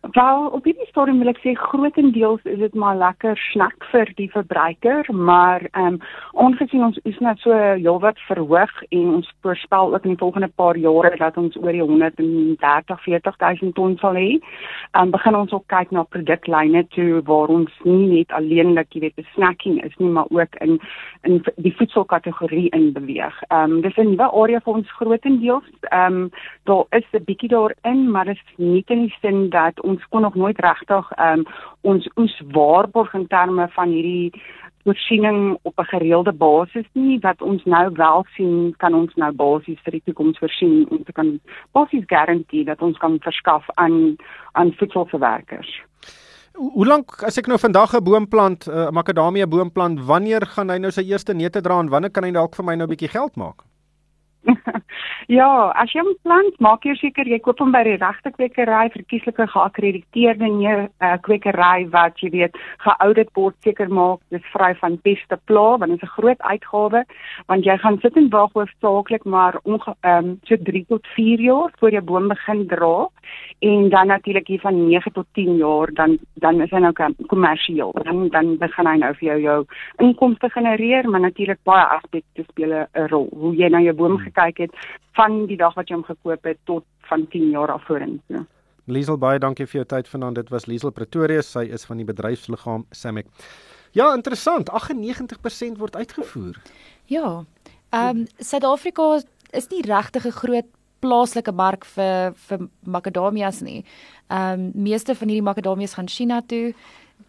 [0.00, 4.28] Wel, op hierdie stadium wil ek sê grootendeels is dit maar lekker snack vir die
[4.32, 6.00] verbruiker, maar ehm um,
[6.46, 10.76] ongesien ons is net so heelwat verhoog en ons voorspel ook in die volgende paar
[10.76, 15.66] jare dat ons oor die 130 40000 ton sal hê, ehm um, begin ons ook
[15.72, 20.10] kyk na produklyne toe waar ons nie net alleenlik, jy weet, 'n snacking is nie,
[20.10, 20.80] maar ook in
[21.22, 23.42] in die voedselkategorie in beweeg.
[23.48, 25.70] Ehm um, dis 'n nuwe area vir ons grootendeels.
[25.90, 26.30] Ehm um,
[26.64, 30.34] daar is 'n bietjie daarin, maar dit is nie die sin dat ons kon nog
[30.34, 31.46] nooit regtig um,
[31.80, 34.32] ons oes waarborg in terme van hierdie
[34.86, 39.80] voorsiening op 'n gereelde basis nie wat ons nou wel sien kan ons nou basies
[39.84, 41.40] vir die toekoms voorsien om te kan
[41.72, 44.16] basies garandeer dat ons kan verskaf aan
[44.52, 45.82] aan voedselverwerkers.
[46.56, 50.46] Hoe lank as ek nou vandag 'n boom plant, 'n uh, makadamia boom plant, wanneer
[50.46, 52.86] gaan hy nou sy eerste neute dra en wanneer kan hy dalk vir my nou
[52.86, 53.65] 'n bietjie geld maak?
[55.38, 58.90] ja, as jy 'n plant maak, jy seker jy koop hom by die regte kwekery,
[58.94, 64.98] verkieslike geakkrediteerde nee, uh, kwekery wat jy weet geaudit word, seker maak dis vry van
[65.02, 67.04] peste pla, want dit is 'n groot uitgawe,
[67.48, 71.40] want jy gaan sit en wag hoofsaaklik maar om ehm um, so 3 tot 4
[71.40, 73.08] jaar voor jy boom begin dra
[73.60, 76.92] en dan natuurlik hier van 9 tot 10 jaar dan dan is hy nou
[77.26, 77.92] kommersieel.
[78.02, 79.64] Dan dan begin hy nou vir jou jou
[79.98, 83.28] inkomste genereer, maar natuurlik baie aspekte speel 'n rol.
[83.32, 84.76] Hoe jy na jou boom hmm gekyk het
[85.16, 88.36] van die dag wat jy hom gekoop het tot van 10 jaar af vorentoe.
[88.36, 88.44] Ja.
[88.86, 90.38] Liesel baie dankie vir jou tyd vanaand.
[90.38, 91.42] Dit was Liesel Pretoria.
[91.42, 93.26] Sy is van die bedryfsliggaam Samek.
[93.96, 94.70] Ja, interessant.
[94.70, 96.60] 98% word uitgevoer.
[97.10, 97.44] Ja.
[97.90, 100.68] Ehm um, Suid-Afrika is nie regtig 'n groot
[101.00, 103.84] plaaslike mark vir vir makadamias nie.
[104.28, 106.74] Ehm um, meeste van hierdie makadamias gaan China toe.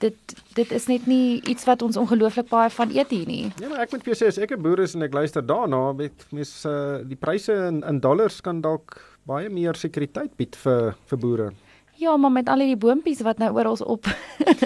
[0.01, 3.51] Dit dit is net nie iets wat ons ongelooflik baie van eet hier nie.
[3.61, 5.41] Ja, maar ek moet vir jou sê as ek 'n boer is en ek luister
[5.41, 10.55] daarna, met mens uh, die pryse in in dollars kan dalk baie meer sekuriteit bied
[10.55, 11.51] vir vir boere.
[11.97, 14.05] Ja, maar met al die boontjies wat nou oral op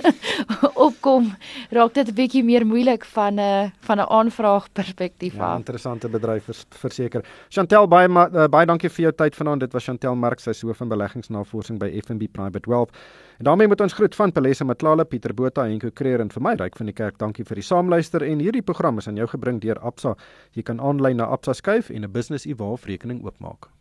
[0.88, 1.30] opkom,
[1.72, 5.58] raak dit 'n bietjie meer moeilik van 'n uh, van 'n aanvraag perspektief ja, af.
[5.58, 7.26] Interessante bedryf vers, verseker.
[7.50, 9.60] Chantel baie uh, baie dankie vir jou tyd vanaand.
[9.60, 12.92] Dit was Chantel Marx, sy hoof van beleggingsnavorsing by FNB Private Wealth.
[13.38, 16.42] En daarmee moet ons groet van Pelesa Matlala, Pieter Botha en Ko Creer en vir
[16.42, 17.18] my ryk van die kerk.
[17.18, 20.16] Dankie vir die saamluister en hierdie program is aan jou gebring deur Absa.
[20.52, 23.81] Jy kan aanlyn na Absa skuif en 'n business e-wallet rekening oopmaak.